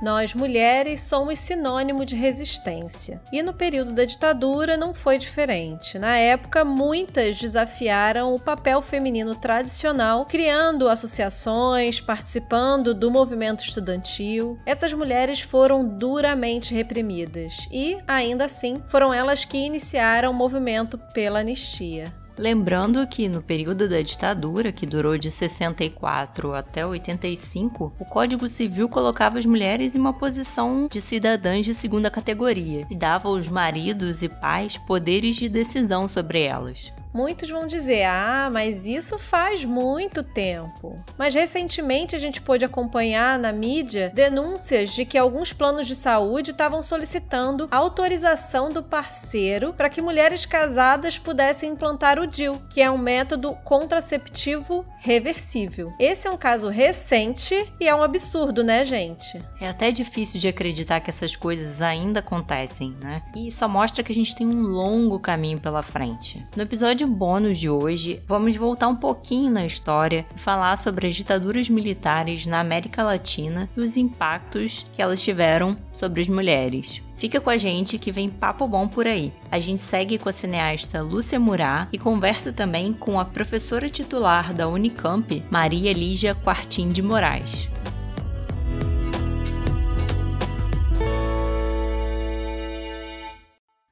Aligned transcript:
Nós, 0.00 0.34
mulheres, 0.34 1.00
somos 1.00 1.38
sinônimo 1.38 2.06
de 2.06 2.16
resistência. 2.16 3.20
E 3.30 3.42
no 3.42 3.52
período 3.52 3.92
da 3.92 4.04
ditadura 4.04 4.76
não 4.76 4.94
foi 4.94 5.18
diferente. 5.18 5.98
Na 5.98 6.16
época, 6.16 6.64
muitas 6.64 7.38
desafiaram 7.38 8.34
o 8.34 8.40
papel 8.40 8.80
feminino 8.80 9.34
tradicional, 9.34 10.24
criando 10.24 10.88
associações, 10.88 12.00
participando 12.00 12.94
do 12.94 13.10
movimento 13.10 13.62
estudantil. 13.62 14.58
Essas 14.64 14.92
mulheres 14.94 15.40
foram 15.40 15.86
duramente 15.86 16.74
reprimidas 16.74 17.68
e, 17.70 17.98
ainda 18.08 18.46
assim, 18.46 18.82
foram 18.88 19.12
elas 19.12 19.44
que 19.44 19.58
iniciaram 19.58 20.30
o 20.30 20.34
movimento 20.34 20.96
pela 21.12 21.40
anistia. 21.40 22.19
Lembrando 22.40 23.06
que 23.06 23.28
no 23.28 23.42
período 23.42 23.86
da 23.86 24.00
ditadura, 24.00 24.72
que 24.72 24.86
durou 24.86 25.18
de 25.18 25.30
64 25.30 26.54
até 26.54 26.86
85, 26.86 27.92
o 28.00 28.04
Código 28.06 28.48
Civil 28.48 28.88
colocava 28.88 29.38
as 29.38 29.44
mulheres 29.44 29.94
em 29.94 29.98
uma 29.98 30.14
posição 30.14 30.88
de 30.90 31.02
cidadãs 31.02 31.66
de 31.66 31.74
segunda 31.74 32.10
categoria 32.10 32.86
e 32.88 32.96
dava 32.96 33.28
aos 33.28 33.46
maridos 33.46 34.22
e 34.22 34.28
pais 34.30 34.78
poderes 34.78 35.36
de 35.36 35.50
decisão 35.50 36.08
sobre 36.08 36.40
elas. 36.40 36.90
Muitos 37.12 37.50
vão 37.50 37.66
dizer: 37.66 38.04
ah, 38.04 38.48
mas 38.52 38.86
isso 38.86 39.18
faz 39.18 39.64
muito 39.64 40.22
tempo. 40.22 40.98
Mas 41.18 41.34
recentemente 41.34 42.14
a 42.14 42.18
gente 42.18 42.40
pôde 42.40 42.64
acompanhar 42.64 43.38
na 43.38 43.52
mídia 43.52 44.10
denúncias 44.14 44.90
de 44.90 45.04
que 45.04 45.18
alguns 45.18 45.52
planos 45.52 45.86
de 45.86 45.94
saúde 45.94 46.52
estavam 46.52 46.82
solicitando 46.82 47.68
autorização 47.70 48.68
do 48.70 48.82
parceiro 48.82 49.72
para 49.72 49.90
que 49.90 50.00
mulheres 50.00 50.46
casadas 50.46 51.18
pudessem 51.18 51.70
implantar 51.70 52.18
o 52.18 52.26
DIL, 52.26 52.60
que 52.70 52.80
é 52.80 52.90
um 52.90 52.98
método 52.98 53.54
contraceptivo 53.64 54.84
reversível. 54.98 55.92
Esse 55.98 56.28
é 56.28 56.30
um 56.30 56.36
caso 56.36 56.68
recente 56.68 57.72
e 57.80 57.88
é 57.88 57.94
um 57.94 58.02
absurdo, 58.02 58.62
né, 58.62 58.84
gente? 58.84 59.40
É 59.60 59.68
até 59.68 59.90
difícil 59.90 60.40
de 60.40 60.48
acreditar 60.48 61.00
que 61.00 61.10
essas 61.10 61.34
coisas 61.34 61.80
ainda 61.80 62.20
acontecem, 62.20 62.94
né? 63.00 63.22
E 63.34 63.50
só 63.50 63.66
mostra 63.66 64.02
que 64.02 64.12
a 64.12 64.14
gente 64.14 64.36
tem 64.36 64.46
um 64.46 64.62
longo 64.62 65.18
caminho 65.18 65.58
pela 65.58 65.82
frente. 65.82 66.44
No 66.54 66.62
episódio 66.62 66.99
episódio 67.00 67.06
bônus 67.06 67.58
de 67.58 67.68
hoje, 67.70 68.22
vamos 68.26 68.56
voltar 68.56 68.88
um 68.88 68.96
pouquinho 68.96 69.50
na 69.50 69.64
história 69.64 70.24
e 70.34 70.38
falar 70.38 70.76
sobre 70.76 71.06
as 71.06 71.14
ditaduras 71.14 71.68
militares 71.68 72.46
na 72.46 72.60
América 72.60 73.02
Latina 73.02 73.68
e 73.76 73.80
os 73.80 73.96
impactos 73.96 74.86
que 74.92 75.00
elas 75.00 75.22
tiveram 75.22 75.76
sobre 75.94 76.20
as 76.20 76.28
mulheres. 76.28 77.02
Fica 77.16 77.40
com 77.40 77.50
a 77.50 77.56
gente 77.56 77.98
que 77.98 78.12
vem 78.12 78.30
papo 78.30 78.66
bom 78.66 78.88
por 78.88 79.06
aí. 79.06 79.32
A 79.50 79.58
gente 79.58 79.80
segue 79.80 80.18
com 80.18 80.28
a 80.28 80.32
cineasta 80.32 81.02
Lúcia 81.02 81.38
Murá 81.38 81.88
e 81.92 81.98
conversa 81.98 82.52
também 82.52 82.92
com 82.92 83.18
a 83.18 83.24
professora 83.24 83.88
titular 83.88 84.52
da 84.52 84.68
Unicamp, 84.68 85.42
Maria 85.50 85.92
Lígia 85.92 86.34
Quartim 86.34 86.88
de 86.88 87.02
Moraes. 87.02 87.68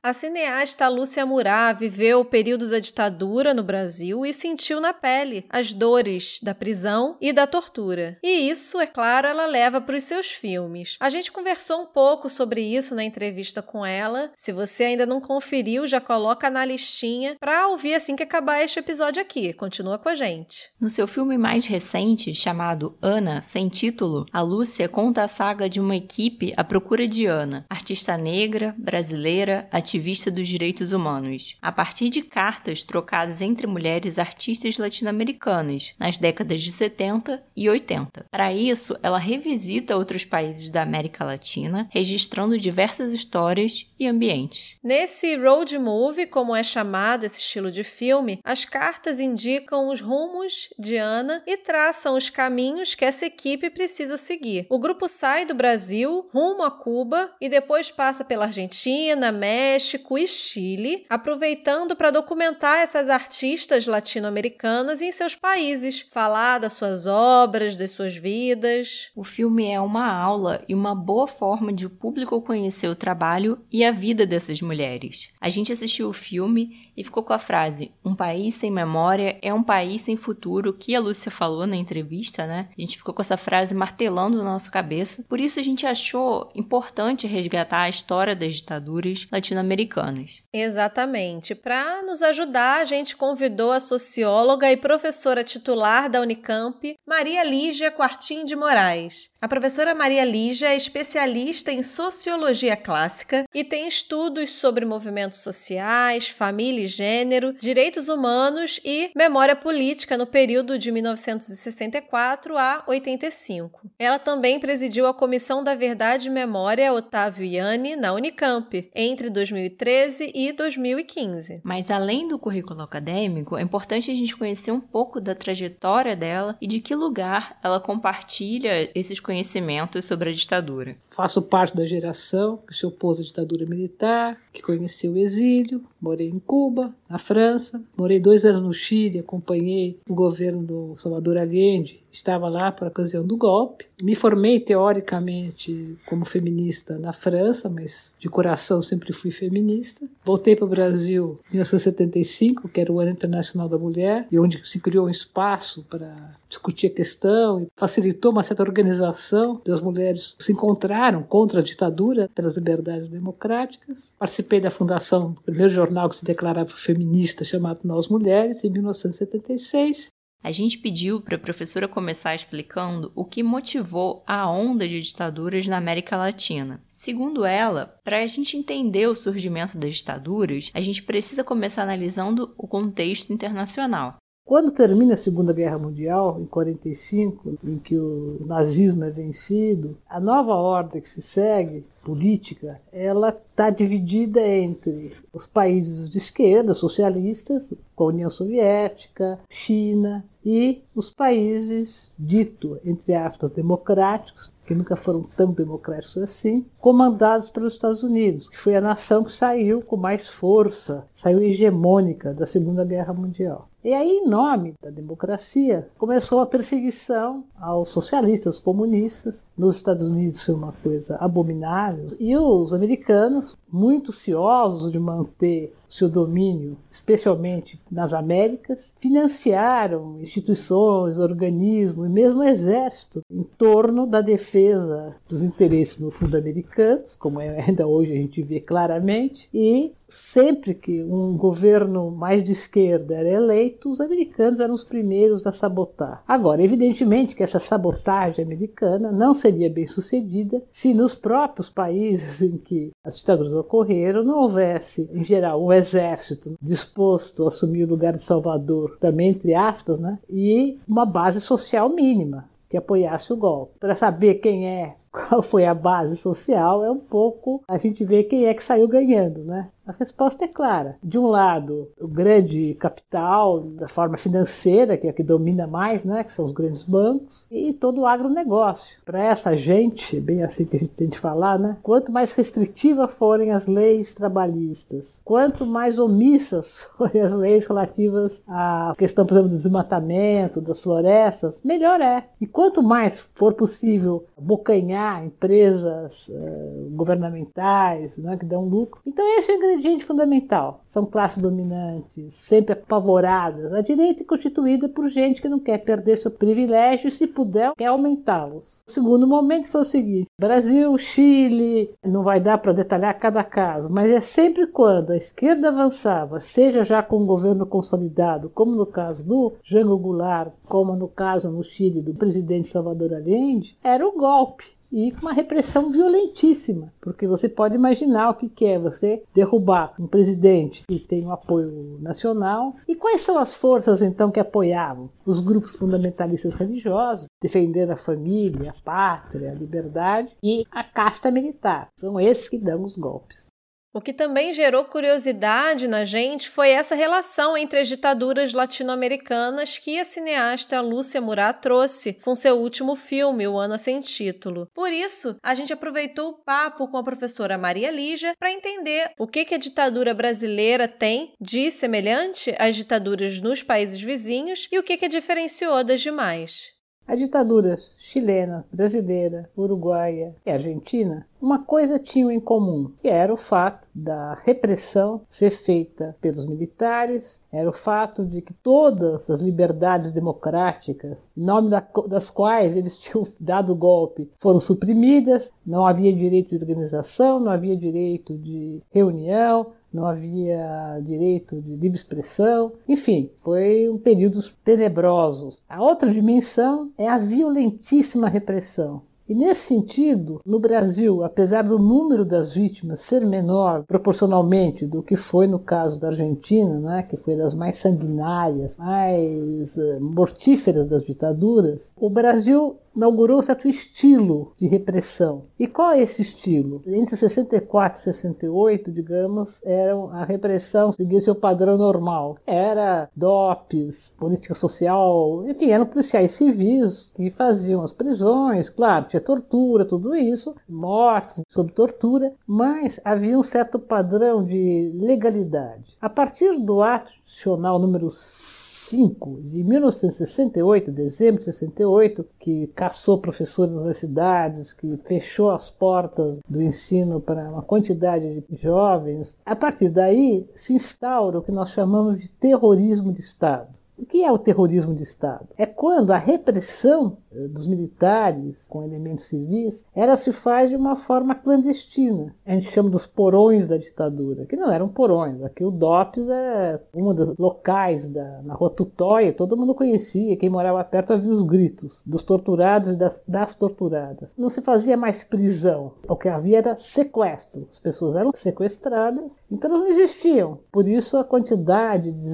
A 0.08 0.14
cineasta 0.14 0.88
Lúcia 0.88 1.26
Murá 1.26 1.70
viveu 1.70 2.20
o 2.20 2.24
período 2.24 2.66
da 2.66 2.78
ditadura 2.78 3.52
no 3.52 3.62
Brasil 3.62 4.24
e 4.24 4.32
sentiu 4.32 4.80
na 4.80 4.94
pele 4.94 5.44
as 5.50 5.74
dores 5.74 6.40
da 6.42 6.54
prisão 6.54 7.18
e 7.20 7.30
da 7.30 7.46
tortura. 7.46 8.16
E 8.22 8.48
isso, 8.48 8.80
é 8.80 8.86
claro, 8.86 9.26
ela 9.26 9.44
leva 9.44 9.82
para 9.82 9.98
os 9.98 10.04
seus 10.04 10.30
filmes. 10.30 10.96
A 10.98 11.10
gente 11.10 11.30
conversou 11.30 11.82
um 11.82 11.84
pouco 11.84 12.30
sobre 12.30 12.62
isso 12.62 12.94
na 12.94 13.04
entrevista 13.04 13.60
com 13.60 13.84
ela. 13.84 14.30
Se 14.34 14.50
você 14.50 14.84
ainda 14.84 15.04
não 15.04 15.20
conferiu, 15.20 15.86
já 15.86 16.00
coloca 16.00 16.48
na 16.48 16.64
listinha 16.64 17.36
para 17.38 17.68
ouvir 17.68 17.92
assim 17.92 18.16
que 18.16 18.22
acabar 18.22 18.64
este 18.64 18.78
episódio 18.78 19.20
aqui. 19.20 19.52
Continua 19.52 19.98
com 19.98 20.08
a 20.08 20.14
gente. 20.14 20.70
No 20.80 20.88
seu 20.88 21.06
filme 21.06 21.36
mais 21.36 21.66
recente, 21.66 22.34
chamado 22.34 22.96
Ana, 23.02 23.42
sem 23.42 23.68
título, 23.68 24.24
a 24.32 24.40
Lúcia 24.40 24.88
conta 24.88 25.22
a 25.22 25.28
saga 25.28 25.68
de 25.68 25.78
uma 25.78 25.96
equipe 25.96 26.54
à 26.56 26.64
procura 26.64 27.06
de 27.06 27.26
Ana, 27.26 27.66
artista 27.68 28.16
negra, 28.16 28.74
brasileira, 28.78 29.68
ativista 29.70 29.97
ativista 29.98 30.30
dos 30.30 30.46
direitos 30.46 30.92
humanos, 30.92 31.56
a 31.60 31.72
partir 31.72 32.08
de 32.08 32.22
cartas 32.22 32.84
trocadas 32.84 33.42
entre 33.42 33.66
mulheres 33.66 34.18
artistas 34.18 34.78
latino-americanas 34.78 35.94
nas 35.98 36.18
décadas 36.18 36.62
de 36.62 36.70
70 36.70 37.42
e 37.56 37.68
80. 37.68 38.26
Para 38.30 38.52
isso, 38.52 38.96
ela 39.02 39.18
revisita 39.18 39.96
outros 39.96 40.24
países 40.24 40.70
da 40.70 40.82
América 40.82 41.24
Latina, 41.24 41.88
registrando 41.90 42.58
diversas 42.58 43.12
histórias 43.12 43.90
e 43.98 44.06
ambientes. 44.06 44.76
Nesse 44.84 45.34
road 45.36 45.76
movie, 45.78 46.26
como 46.26 46.54
é 46.54 46.62
chamado 46.62 47.24
esse 47.24 47.40
estilo 47.40 47.70
de 47.70 47.82
filme, 47.82 48.38
as 48.44 48.64
cartas 48.64 49.18
indicam 49.18 49.88
os 49.90 50.00
rumos 50.00 50.68
de 50.78 50.96
Ana 50.96 51.42
e 51.44 51.56
traçam 51.56 52.16
os 52.16 52.30
caminhos 52.30 52.94
que 52.94 53.04
essa 53.04 53.26
equipe 53.26 53.68
precisa 53.68 54.16
seguir. 54.16 54.66
O 54.70 54.78
grupo 54.78 55.08
sai 55.08 55.44
do 55.44 55.54
Brasil 55.54 56.28
rumo 56.32 56.62
a 56.62 56.70
Cuba 56.70 57.32
e 57.40 57.48
depois 57.48 57.90
passa 57.90 58.24
pela 58.24 58.44
Argentina, 58.44 59.32
México, 59.32 59.87
México 59.88 60.18
e 60.18 60.28
Chile, 60.28 61.06
aproveitando 61.08 61.96
para 61.96 62.10
documentar 62.10 62.80
essas 62.80 63.08
artistas 63.08 63.86
latino-americanas 63.86 65.00
em 65.00 65.10
seus 65.10 65.34
países, 65.34 66.04
falar 66.10 66.58
das 66.58 66.74
suas 66.74 67.06
obras, 67.06 67.74
das 67.74 67.92
suas 67.92 68.14
vidas. 68.14 69.10
O 69.16 69.24
filme 69.24 69.66
é 69.66 69.80
uma 69.80 70.12
aula 70.12 70.62
e 70.68 70.74
uma 70.74 70.94
boa 70.94 71.26
forma 71.26 71.72
de 71.72 71.86
o 71.86 71.90
público 71.90 72.42
conhecer 72.42 72.88
o 72.88 72.94
trabalho 72.94 73.64
e 73.72 73.82
a 73.82 73.90
vida 73.90 74.26
dessas 74.26 74.60
mulheres. 74.60 75.30
A 75.40 75.48
gente 75.48 75.72
assistiu 75.72 76.10
o 76.10 76.12
filme 76.12 76.87
e 76.98 77.04
ficou 77.04 77.22
com 77.22 77.32
a 77.32 77.38
frase: 77.38 77.92
Um 78.04 78.14
país 78.14 78.54
sem 78.54 78.72
memória 78.72 79.38
é 79.40 79.54
um 79.54 79.62
país 79.62 80.00
sem 80.00 80.16
futuro, 80.16 80.72
que 80.72 80.96
a 80.96 81.00
Lúcia 81.00 81.30
falou 81.30 81.64
na 81.64 81.76
entrevista, 81.76 82.44
né? 82.44 82.68
A 82.76 82.80
gente 82.80 82.98
ficou 82.98 83.14
com 83.14 83.22
essa 83.22 83.36
frase 83.36 83.72
martelando 83.72 84.38
na 84.38 84.42
nossa 84.42 84.68
cabeça. 84.68 85.24
Por 85.28 85.38
isso 85.38 85.60
a 85.60 85.62
gente 85.62 85.86
achou 85.86 86.50
importante 86.56 87.28
resgatar 87.28 87.82
a 87.82 87.88
história 87.88 88.34
das 88.34 88.56
ditaduras 88.56 89.28
latino-americanas. 89.30 90.42
Exatamente. 90.52 91.54
Para 91.54 92.02
nos 92.02 92.20
ajudar, 92.20 92.80
a 92.80 92.84
gente 92.84 93.16
convidou 93.16 93.70
a 93.70 93.78
socióloga 93.78 94.72
e 94.72 94.76
professora 94.76 95.44
titular 95.44 96.10
da 96.10 96.20
Unicamp, 96.20 96.96
Maria 97.06 97.44
Lígia 97.44 97.92
Quartim 97.92 98.44
de 98.44 98.56
Moraes. 98.56 99.30
A 99.40 99.46
professora 99.46 99.94
Maria 99.94 100.24
Lígia 100.24 100.70
é 100.70 100.76
especialista 100.76 101.70
em 101.70 101.84
sociologia 101.84 102.76
clássica 102.76 103.44
e 103.54 103.62
tem 103.62 103.86
estudos 103.86 104.50
sobre 104.50 104.84
movimentos 104.84 105.38
sociais, 105.38 106.28
família 106.28 106.82
e 106.82 106.87
gênero, 106.88 107.52
direitos 107.52 108.08
humanos 108.08 108.80
e 108.84 109.10
memória 109.14 109.54
política 109.54 110.18
no 110.18 110.26
período 110.26 110.78
de 110.78 110.90
1964 110.90 112.56
a 112.58 112.82
85. 112.86 113.88
Ela 113.98 114.18
também 114.18 114.58
presidiu 114.58 115.06
a 115.06 115.14
Comissão 115.14 115.62
da 115.62 115.74
Verdade 115.74 116.28
e 116.28 116.30
Memória 116.30 116.92
Otávio 116.92 117.44
Iani 117.44 117.94
na 117.94 118.12
Unicamp 118.12 118.90
entre 118.94 119.30
2013 119.30 120.32
e 120.34 120.52
2015. 120.52 121.60
Mas 121.62 121.90
além 121.90 122.26
do 122.26 122.38
currículo 122.38 122.82
acadêmico, 122.82 123.56
é 123.56 123.62
importante 123.62 124.10
a 124.10 124.14
gente 124.14 124.36
conhecer 124.36 124.72
um 124.72 124.80
pouco 124.80 125.20
da 125.20 125.34
trajetória 125.34 126.16
dela 126.16 126.56
e 126.60 126.66
de 126.66 126.80
que 126.80 126.94
lugar 126.94 127.58
ela 127.62 127.78
compartilha 127.78 128.90
esses 128.94 129.20
conhecimentos 129.20 130.04
sobre 130.04 130.30
a 130.30 130.32
ditadura. 130.32 130.96
Faço 131.10 131.42
parte 131.42 131.76
da 131.76 131.86
geração 131.86 132.58
que 132.66 132.74
se 132.74 132.86
opôs 132.86 133.20
à 133.20 133.22
ditadura 133.22 133.66
militar, 133.66 134.38
que 134.52 134.62
conheceu 134.62 135.12
o 135.12 135.18
exílio, 135.18 135.84
morei 136.00 136.28
em 136.28 136.38
Cuba, 136.38 136.77
na 137.08 137.18
França, 137.18 137.82
morei 137.96 138.20
dois 138.20 138.44
anos 138.44 138.62
no 138.62 138.72
Chile, 138.72 139.18
acompanhei 139.18 139.98
o 140.08 140.14
governo 140.14 140.62
do 140.62 140.94
Salvador 140.96 141.36
Allende 141.36 142.00
estava 142.12 142.48
lá 142.48 142.72
por 142.72 142.88
ocasião 142.88 143.24
do 143.24 143.36
golpe. 143.36 143.86
Me 144.00 144.14
formei 144.14 144.60
teoricamente 144.60 145.96
como 146.06 146.24
feminista 146.24 146.98
na 146.98 147.12
França, 147.12 147.68
mas 147.68 148.14
de 148.18 148.28
coração 148.28 148.80
sempre 148.80 149.12
fui 149.12 149.30
feminista. 149.30 150.06
Voltei 150.24 150.54
para 150.54 150.64
o 150.64 150.68
Brasil 150.68 151.40
em 151.48 151.54
1975, 151.54 152.68
que 152.68 152.80
era 152.80 152.92
o 152.92 153.00
Ano 153.00 153.10
Internacional 153.10 153.68
da 153.68 153.78
Mulher, 153.78 154.26
e 154.30 154.38
onde 154.38 154.60
se 154.68 154.80
criou 154.80 155.06
um 155.06 155.10
espaço 155.10 155.84
para 155.88 156.36
discutir 156.48 156.86
a 156.86 156.90
questão 156.94 157.60
e 157.60 157.68
facilitou 157.76 158.32
uma 158.32 158.42
certa 158.42 158.62
organização 158.62 159.60
das 159.64 159.80
mulheres 159.80 160.34
que 160.38 160.44
se 160.44 160.52
encontraram 160.52 161.22
contra 161.22 161.60
a 161.60 161.62
ditadura 161.62 162.30
pelas 162.34 162.54
liberdades 162.54 163.08
democráticas. 163.08 164.14
Participei 164.18 164.60
da 164.60 164.70
fundação 164.70 165.32
do 165.32 165.40
primeiro 165.42 165.72
jornal 165.72 166.08
que 166.08 166.16
se 166.16 166.24
declarava 166.24 166.70
feminista, 166.70 167.44
chamado 167.44 167.80
Nós 167.84 168.08
Mulheres, 168.08 168.64
em 168.64 168.70
1976. 168.70 170.10
A 170.42 170.52
gente 170.52 170.78
pediu 170.78 171.20
para 171.20 171.34
a 171.34 171.38
professora 171.38 171.88
começar 171.88 172.34
explicando 172.34 173.10
o 173.14 173.24
que 173.24 173.42
motivou 173.42 174.22
a 174.26 174.48
onda 174.48 174.86
de 174.86 175.00
ditaduras 175.00 175.66
na 175.66 175.76
América 175.76 176.16
Latina. 176.16 176.80
Segundo 176.94 177.44
ela, 177.44 177.98
para 178.04 178.22
a 178.22 178.26
gente 178.26 178.56
entender 178.56 179.08
o 179.08 179.16
surgimento 179.16 179.76
das 179.76 179.94
ditaduras, 179.94 180.70
a 180.72 180.80
gente 180.80 181.02
precisa 181.02 181.42
começar 181.42 181.82
analisando 181.82 182.54
o 182.56 182.68
contexto 182.68 183.32
internacional. 183.32 184.16
Quando 184.48 184.70
termina 184.70 185.12
a 185.12 185.16
Segunda 185.16 185.52
Guerra 185.52 185.78
Mundial, 185.78 186.40
em 186.40 186.46
45, 186.46 187.58
em 187.62 187.76
que 187.76 187.98
o 187.98 188.46
nazismo 188.46 189.04
é 189.04 189.10
vencido, 189.10 189.98
a 190.08 190.18
nova 190.18 190.54
ordem 190.54 191.02
que 191.02 191.10
se 191.10 191.20
segue 191.20 191.84
política, 192.08 192.80
ela 192.90 193.28
está 193.28 193.68
dividida 193.68 194.40
entre 194.40 195.12
os 195.30 195.46
países 195.46 196.08
de 196.08 196.16
esquerda, 196.16 196.72
socialistas, 196.72 197.74
com 197.94 198.04
a 198.04 198.06
União 198.06 198.30
Soviética, 198.30 199.38
China, 199.50 200.24
e 200.42 200.82
os 200.94 201.10
países 201.10 202.10
dito, 202.18 202.80
entre 202.82 203.12
aspas, 203.12 203.50
democráticos, 203.50 204.50
que 204.64 204.74
nunca 204.74 204.96
foram 204.96 205.20
tão 205.20 205.52
democráticos 205.52 206.16
assim, 206.16 206.64
comandados 206.80 207.50
pelos 207.50 207.74
Estados 207.74 208.02
Unidos, 208.02 208.48
que 208.48 208.58
foi 208.58 208.74
a 208.74 208.80
nação 208.80 209.22
que 209.22 209.32
saiu 209.32 209.82
com 209.82 209.98
mais 209.98 210.28
força, 210.28 211.06
saiu 211.12 211.42
hegemônica 211.42 212.32
da 212.32 212.46
Segunda 212.46 212.86
Guerra 212.86 213.12
Mundial. 213.12 213.68
E 213.88 213.94
aí, 213.94 214.18
em 214.18 214.28
nome 214.28 214.74
da 214.82 214.90
democracia, 214.90 215.88
começou 215.96 216.40
a 216.40 216.46
perseguição 216.46 217.42
aos 217.58 217.88
socialistas, 217.88 218.60
comunistas. 218.60 219.46
Nos 219.56 219.76
Estados 219.76 220.06
Unidos 220.06 220.44
foi 220.44 220.54
uma 220.54 220.72
coisa 220.72 221.16
abominável. 221.16 222.08
E 222.20 222.36
os 222.36 222.74
americanos, 222.74 223.56
muito 223.72 224.12
ciosos 224.12 224.92
de 224.92 224.98
manter 224.98 225.72
seu 225.88 226.08
domínio, 226.08 226.76
especialmente 226.90 227.80
nas 227.90 228.12
Américas, 228.12 228.94
financiaram 228.98 230.20
instituições, 230.20 231.18
organismos 231.18 232.06
e 232.06 232.10
mesmo 232.10 232.42
exército 232.42 233.22
em 233.30 233.42
torno 233.42 234.06
da 234.06 234.20
defesa 234.20 235.16
dos 235.28 235.42
interesses 235.42 235.98
no 235.98 236.10
fundo 236.10 236.36
americanos, 236.36 237.16
como 237.16 237.40
é, 237.40 237.60
ainda 237.60 237.86
hoje 237.86 238.12
a 238.12 238.16
gente 238.16 238.42
vê 238.42 238.60
claramente, 238.60 239.48
e 239.52 239.92
sempre 240.08 240.74
que 240.74 241.02
um 241.02 241.36
governo 241.36 242.10
mais 242.10 242.42
de 242.42 242.52
esquerda 242.52 243.14
era 243.14 243.28
eleito, 243.28 243.90
os 243.90 244.00
americanos 244.00 244.58
eram 244.58 244.74
os 244.74 244.84
primeiros 244.84 245.46
a 245.46 245.52
sabotar. 245.52 246.22
Agora, 246.26 246.62
evidentemente 246.62 247.36
que 247.36 247.42
essa 247.42 247.58
sabotagem 247.58 248.44
americana 248.44 249.12
não 249.12 249.34
seria 249.34 249.68
bem 249.68 249.86
sucedida 249.86 250.62
se 250.70 250.94
nos 250.94 251.14
próprios 251.14 251.68
países 251.68 252.40
em 252.40 252.56
que 252.56 252.90
as 253.04 253.18
ditaduras 253.18 253.52
ocorreram 253.52 254.24
não 254.24 254.38
houvesse, 254.38 255.08
em 255.12 255.22
geral, 255.22 255.62
um 255.62 255.72
exército 255.78 256.56
disposto 256.60 257.44
a 257.44 257.48
assumir 257.48 257.84
o 257.84 257.88
lugar 257.88 258.12
de 258.12 258.22
Salvador, 258.22 258.96
também 259.00 259.30
entre 259.30 259.54
aspas, 259.54 259.98
né? 259.98 260.18
e 260.28 260.78
uma 260.86 261.06
base 261.06 261.40
social 261.40 261.88
mínima 261.88 262.48
que 262.68 262.76
apoiasse 262.76 263.32
o 263.32 263.36
golpe. 263.36 263.78
Para 263.80 263.96
saber 263.96 264.34
quem 264.34 264.68
é 264.68 264.94
qual 265.10 265.42
foi 265.42 265.64
a 265.64 265.74
base 265.74 266.16
social, 266.16 266.84
é 266.84 266.90
um 266.90 266.98
pouco 266.98 267.62
a 267.66 267.78
gente 267.78 268.04
ver 268.04 268.24
quem 268.24 268.46
é 268.46 268.54
que 268.54 268.62
saiu 268.62 268.86
ganhando, 268.86 269.42
né? 269.42 269.68
A 269.88 269.92
resposta 269.98 270.44
é 270.44 270.48
clara. 270.48 270.98
De 271.02 271.18
um 271.18 271.26
lado, 271.26 271.88
o 271.98 272.06
grande 272.06 272.74
capital, 272.74 273.60
da 273.60 273.88
forma 273.88 274.18
financeira, 274.18 274.98
que 274.98 275.06
é 275.06 275.10
a 275.10 275.14
que 275.14 275.22
domina 275.22 275.66
mais, 275.66 276.04
né, 276.04 276.22
que 276.22 276.32
são 276.32 276.44
os 276.44 276.52
grandes 276.52 276.84
bancos, 276.84 277.48
e 277.50 277.72
todo 277.72 278.02
o 278.02 278.06
agronegócio. 278.06 278.98
Para 279.02 279.24
essa 279.24 279.56
gente, 279.56 280.20
bem 280.20 280.42
assim 280.42 280.66
que 280.66 280.76
a 280.76 280.78
gente 280.78 280.92
tem 280.92 281.08
de 281.08 281.18
falar, 281.18 281.58
né, 281.58 281.78
quanto 281.82 282.12
mais 282.12 282.32
restritivas 282.32 283.14
forem 283.14 283.50
as 283.50 283.66
leis 283.66 284.14
trabalhistas, 284.14 285.22
quanto 285.24 285.64
mais 285.64 285.98
omissas 285.98 286.86
forem 286.98 287.22
as 287.22 287.32
leis 287.32 287.66
relativas 287.66 288.44
à 288.46 288.92
questão, 288.98 289.24
por 289.24 289.34
exemplo, 289.34 289.50
do 289.50 289.56
desmatamento, 289.56 290.60
das 290.60 290.80
florestas, 290.80 291.62
melhor 291.64 291.98
é. 292.02 292.26
E 292.38 292.46
quanto 292.46 292.82
mais 292.82 293.30
for 293.34 293.54
possível 293.54 294.26
bocanhar 294.36 295.24
empresas 295.24 296.28
uh, 296.28 296.90
governamentais 296.90 298.18
né, 298.18 298.36
que 298.36 298.44
dão 298.44 298.66
lucro, 298.66 299.00
então 299.06 299.26
esse 299.38 299.50
é 299.50 299.54
o 299.56 299.77
ingrediente 299.78 300.04
fundamental. 300.04 300.82
São 300.84 301.06
classes 301.06 301.38
dominantes, 301.38 302.34
sempre 302.34 302.72
apavoradas. 302.72 303.72
A 303.72 303.80
direita 303.80 304.22
é 304.22 304.26
constituída 304.26 304.88
por 304.88 305.08
gente 305.08 305.40
que 305.40 305.48
não 305.48 305.60
quer 305.60 305.78
perder 305.78 306.18
seu 306.18 306.30
privilégio 306.30 307.08
e, 307.08 307.10
se 307.10 307.26
puder, 307.26 307.72
quer 307.76 307.86
aumentá-los. 307.86 308.82
O 308.86 308.90
segundo 308.90 309.26
momento 309.26 309.68
foi 309.68 309.80
o 309.80 309.84
seguinte: 309.84 310.26
Brasil, 310.38 310.96
Chile, 310.98 311.90
não 312.04 312.22
vai 312.22 312.40
dar 312.40 312.58
para 312.58 312.72
detalhar 312.72 313.18
cada 313.18 313.44
caso, 313.44 313.88
mas 313.88 314.10
é 314.10 314.20
sempre 314.20 314.66
quando 314.66 315.12
a 315.12 315.16
esquerda 315.16 315.68
avançava, 315.68 316.40
seja 316.40 316.84
já 316.84 317.02
com 317.02 317.22
o 317.22 317.26
governo 317.26 317.64
consolidado, 317.64 318.50
como 318.50 318.74
no 318.74 318.86
caso 318.86 319.26
do 319.26 319.52
Jango 319.62 319.96
Goulart, 319.96 320.52
como 320.66 320.96
no 320.96 321.08
caso 321.08 321.50
no 321.50 321.62
Chile 321.62 322.02
do 322.02 322.14
presidente 322.14 322.66
Salvador 322.66 323.14
Allende, 323.14 323.76
era 323.82 324.06
o 324.06 324.12
golpe 324.12 324.77
e 324.92 325.12
uma 325.20 325.32
repressão 325.32 325.90
violentíssima, 325.90 326.92
porque 327.00 327.26
você 327.26 327.48
pode 327.48 327.74
imaginar 327.74 328.30
o 328.30 328.34
que 328.34 328.64
é 328.66 328.78
você 328.78 329.22
derrubar 329.34 329.94
um 329.98 330.06
presidente 330.06 330.82
que 330.88 330.98
tem 330.98 331.26
um 331.26 331.32
apoio 331.32 331.98
nacional. 332.00 332.74
E 332.86 332.94
quais 332.94 333.20
são 333.20 333.38
as 333.38 333.54
forças 333.54 334.02
então 334.02 334.30
que 334.30 334.40
apoiavam? 334.40 335.10
Os 335.24 335.40
grupos 335.40 335.76
fundamentalistas 335.76 336.54
religiosos, 336.54 337.26
defendendo 337.42 337.90
a 337.90 337.96
família, 337.96 338.70
a 338.70 338.82
pátria, 338.82 339.52
a 339.52 339.54
liberdade 339.54 340.34
e 340.42 340.64
a 340.70 340.82
casta 340.82 341.30
militar. 341.30 341.88
São 341.98 342.18
esses 342.18 342.48
que 342.48 342.58
dão 342.58 342.82
os 342.82 342.96
golpes. 342.96 343.48
O 343.92 344.00
que 344.00 344.12
também 344.12 344.52
gerou 344.52 344.84
curiosidade 344.84 345.88
na 345.88 346.04
gente 346.04 346.50
foi 346.50 346.70
essa 346.70 346.94
relação 346.94 347.56
entre 347.56 347.80
as 347.80 347.88
ditaduras 347.88 348.52
latino-americanas 348.52 349.78
que 349.78 349.98
a 349.98 350.04
cineasta 350.04 350.80
Lúcia 350.80 351.20
Murat 351.20 351.62
trouxe 351.62 352.12
com 352.22 352.34
seu 352.34 352.58
último 352.58 352.94
filme, 352.94 353.48
O 353.48 353.58
Ano 353.58 353.78
Sem 353.78 354.00
Título. 354.00 354.68
Por 354.74 354.92
isso, 354.92 355.36
a 355.42 355.54
gente 355.54 355.72
aproveitou 355.72 356.28
o 356.28 356.44
papo 356.44 356.86
com 356.88 356.98
a 356.98 357.02
professora 357.02 357.56
Maria 357.56 357.90
Lígia 357.90 358.34
para 358.38 358.52
entender 358.52 359.10
o 359.18 359.26
que, 359.26 359.46
que 359.46 359.54
a 359.54 359.58
ditadura 359.58 360.12
brasileira 360.12 360.86
tem 360.86 361.32
de 361.40 361.70
semelhante 361.70 362.54
às 362.58 362.76
ditaduras 362.76 363.40
nos 363.40 363.62
países 363.62 364.00
vizinhos 364.00 364.68
e 364.70 364.78
o 364.78 364.82
que, 364.82 364.98
que 364.98 365.06
a 365.06 365.08
diferenciou 365.08 365.82
das 365.82 366.02
demais. 366.02 366.77
A 367.08 367.16
ditadura 367.16 367.78
chilena, 367.96 368.66
brasileira, 368.70 369.48
uruguaia 369.56 370.36
e 370.44 370.50
argentina, 370.50 371.26
uma 371.40 371.58
coisa 371.58 371.98
tinham 371.98 372.30
em 372.30 372.38
comum, 372.38 372.92
que 373.00 373.08
era 373.08 373.32
o 373.32 373.36
fato 373.36 373.88
da 373.94 374.34
repressão 374.44 375.22
ser 375.26 375.48
feita 375.48 376.14
pelos 376.20 376.44
militares, 376.44 377.42
era 377.50 377.66
o 377.66 377.72
fato 377.72 378.26
de 378.26 378.42
que 378.42 378.52
todas 378.52 379.30
as 379.30 379.40
liberdades 379.40 380.12
democráticas, 380.12 381.30
em 381.34 381.42
nome 381.42 381.70
das 382.08 382.28
quais 382.28 382.76
eles 382.76 382.98
tinham 383.00 383.26
dado 383.40 383.74
golpe, 383.74 384.30
foram 384.38 384.60
suprimidas, 384.60 385.50
não 385.64 385.86
havia 385.86 386.12
direito 386.12 386.50
de 386.50 386.56
organização, 386.56 387.40
não 387.40 387.50
havia 387.50 387.76
direito 387.76 388.36
de 388.36 388.82
reunião, 388.90 389.72
não 389.92 390.06
havia 390.06 391.00
direito 391.02 391.60
de 391.60 391.76
livre 391.76 391.96
expressão, 391.96 392.72
enfim, 392.88 393.30
foi 393.40 393.88
um 393.88 393.98
período 393.98 394.40
tenebrosos. 394.64 395.62
A 395.68 395.82
outra 395.82 396.12
dimensão 396.12 396.90
é 396.98 397.08
a 397.08 397.18
violentíssima 397.18 398.28
repressão. 398.28 399.02
E 399.28 399.34
nesse 399.34 399.66
sentido, 399.66 400.40
no 400.44 400.58
Brasil, 400.58 401.22
apesar 401.22 401.60
do 401.60 401.78
número 401.78 402.24
das 402.24 402.54
vítimas 402.54 403.00
ser 403.00 403.26
menor 403.26 403.84
proporcionalmente 403.86 404.86
do 404.86 405.02
que 405.02 405.16
foi 405.16 405.46
no 405.46 405.58
caso 405.58 406.00
da 406.00 406.08
Argentina, 406.08 406.80
né, 406.80 407.02
que 407.02 407.18
foi 407.18 407.36
das 407.36 407.54
mais 407.54 407.76
sanguinárias, 407.76 408.78
mais 408.78 409.76
uh, 409.76 410.00
mortíferas 410.00 410.88
das 410.88 411.04
ditaduras, 411.04 411.92
o 411.94 412.08
Brasil 412.08 412.76
inaugurou 412.98 413.38
um 413.38 413.42
certo 413.42 413.68
estilo 413.68 414.52
de 414.58 414.66
repressão. 414.66 415.44
E 415.56 415.68
qual 415.68 415.92
é 415.92 416.00
esse 416.00 416.20
estilo? 416.20 416.82
Entre 416.84 417.16
64 417.16 417.98
e 417.98 418.02
68, 418.02 418.90
digamos, 418.90 419.64
era 419.64 419.94
a 420.12 420.24
repressão 420.24 420.90
seguia 420.90 421.20
seu 421.20 421.34
padrão 421.34 421.78
normal. 421.78 422.38
Era 422.44 423.08
DOPs, 423.14 424.14
política 424.18 424.54
social, 424.54 425.48
enfim, 425.48 425.70
eram 425.70 425.86
policiais 425.86 426.32
civis 426.32 427.12
que 427.14 427.30
faziam 427.30 427.82
as 427.82 427.92
prisões, 427.92 428.68
claro, 428.68 429.06
tinha 429.06 429.20
tortura, 429.20 429.84
tudo 429.84 430.16
isso, 430.16 430.56
mortes 430.68 431.44
sob 431.48 431.70
tortura, 431.70 432.32
mas 432.46 433.00
havia 433.04 433.38
um 433.38 433.42
certo 433.44 433.78
padrão 433.78 434.44
de 434.44 434.92
legalidade. 434.94 435.96
A 436.00 436.10
partir 436.10 436.58
do 436.58 436.82
ato 436.82 437.12
institucional 437.24 437.78
número 437.78 438.10
5 438.10 438.67
de 438.96 439.64
1968, 439.64 440.90
dezembro 440.90 441.40
de 441.40 441.44
68, 441.46 442.24
que 442.38 442.66
caçou 442.68 443.20
professores 443.20 443.72
das 443.72 443.80
universidades, 443.80 444.72
que 444.72 444.96
fechou 445.04 445.50
as 445.50 445.70
portas 445.70 446.40
do 446.48 446.62
ensino 446.62 447.20
para 447.20 447.50
uma 447.50 447.62
quantidade 447.62 448.44
de 448.48 448.56
jovens, 448.56 449.38
a 449.44 449.56
partir 449.56 449.88
daí 449.88 450.48
se 450.54 450.72
instaura 450.72 451.38
o 451.38 451.42
que 451.42 451.52
nós 451.52 451.70
chamamos 451.70 452.20
de 452.20 452.28
terrorismo 452.28 453.12
de 453.12 453.20
Estado. 453.20 453.78
O 453.98 454.06
que 454.06 454.22
é 454.22 454.30
o 454.30 454.38
terrorismo 454.38 454.94
de 454.94 455.02
Estado? 455.02 455.48
É 455.56 455.66
quando 455.66 456.12
a 456.12 456.16
repressão 456.16 457.18
dos 457.32 457.66
militares 457.66 458.66
com 458.68 458.82
elementos 458.82 459.24
civis, 459.24 459.86
ela 459.94 460.16
se 460.16 460.32
faz 460.32 460.70
de 460.70 460.76
uma 460.76 460.96
forma 460.96 461.34
clandestina. 461.34 462.34
A 462.44 462.52
gente 462.52 462.70
chama 462.70 462.90
dos 462.90 463.06
porões 463.06 463.68
da 463.68 463.76
ditadura, 463.76 464.46
que 464.46 464.56
não 464.56 464.70
eram 464.70 464.88
porões. 464.88 465.42
Aqui 465.42 465.64
o 465.64 465.70
DOPS 465.70 466.28
é 466.28 466.80
um 466.94 467.14
dos 467.14 467.36
locais 467.36 468.08
da, 468.08 468.42
na 468.42 468.54
rua 468.54 468.70
Tutóia, 468.70 469.32
todo 469.32 469.56
mundo 469.56 469.74
conhecia, 469.74 470.36
quem 470.36 470.50
morava 470.50 470.82
perto 470.84 471.12
havia 471.12 471.30
os 471.30 471.42
gritos 471.42 472.02
dos 472.06 472.22
torturados 472.22 472.92
e 472.92 472.96
das, 472.96 473.20
das 473.26 473.54
torturadas. 473.54 474.30
Não 474.36 474.48
se 474.48 474.62
fazia 474.62 474.96
mais 474.96 475.24
prisão, 475.24 475.92
o 476.08 476.16
que 476.16 476.28
havia 476.28 476.58
era 476.58 476.76
sequestro. 476.76 477.68
As 477.70 477.78
pessoas 477.78 478.14
eram 478.14 478.30
sequestradas, 478.34 479.40
então 479.50 479.70
elas 479.70 479.82
não 479.82 479.88
existiam. 479.88 480.58
Por 480.72 480.88
isso 480.88 481.16
a 481.16 481.24
quantidade 481.24 482.12
de 482.12 482.28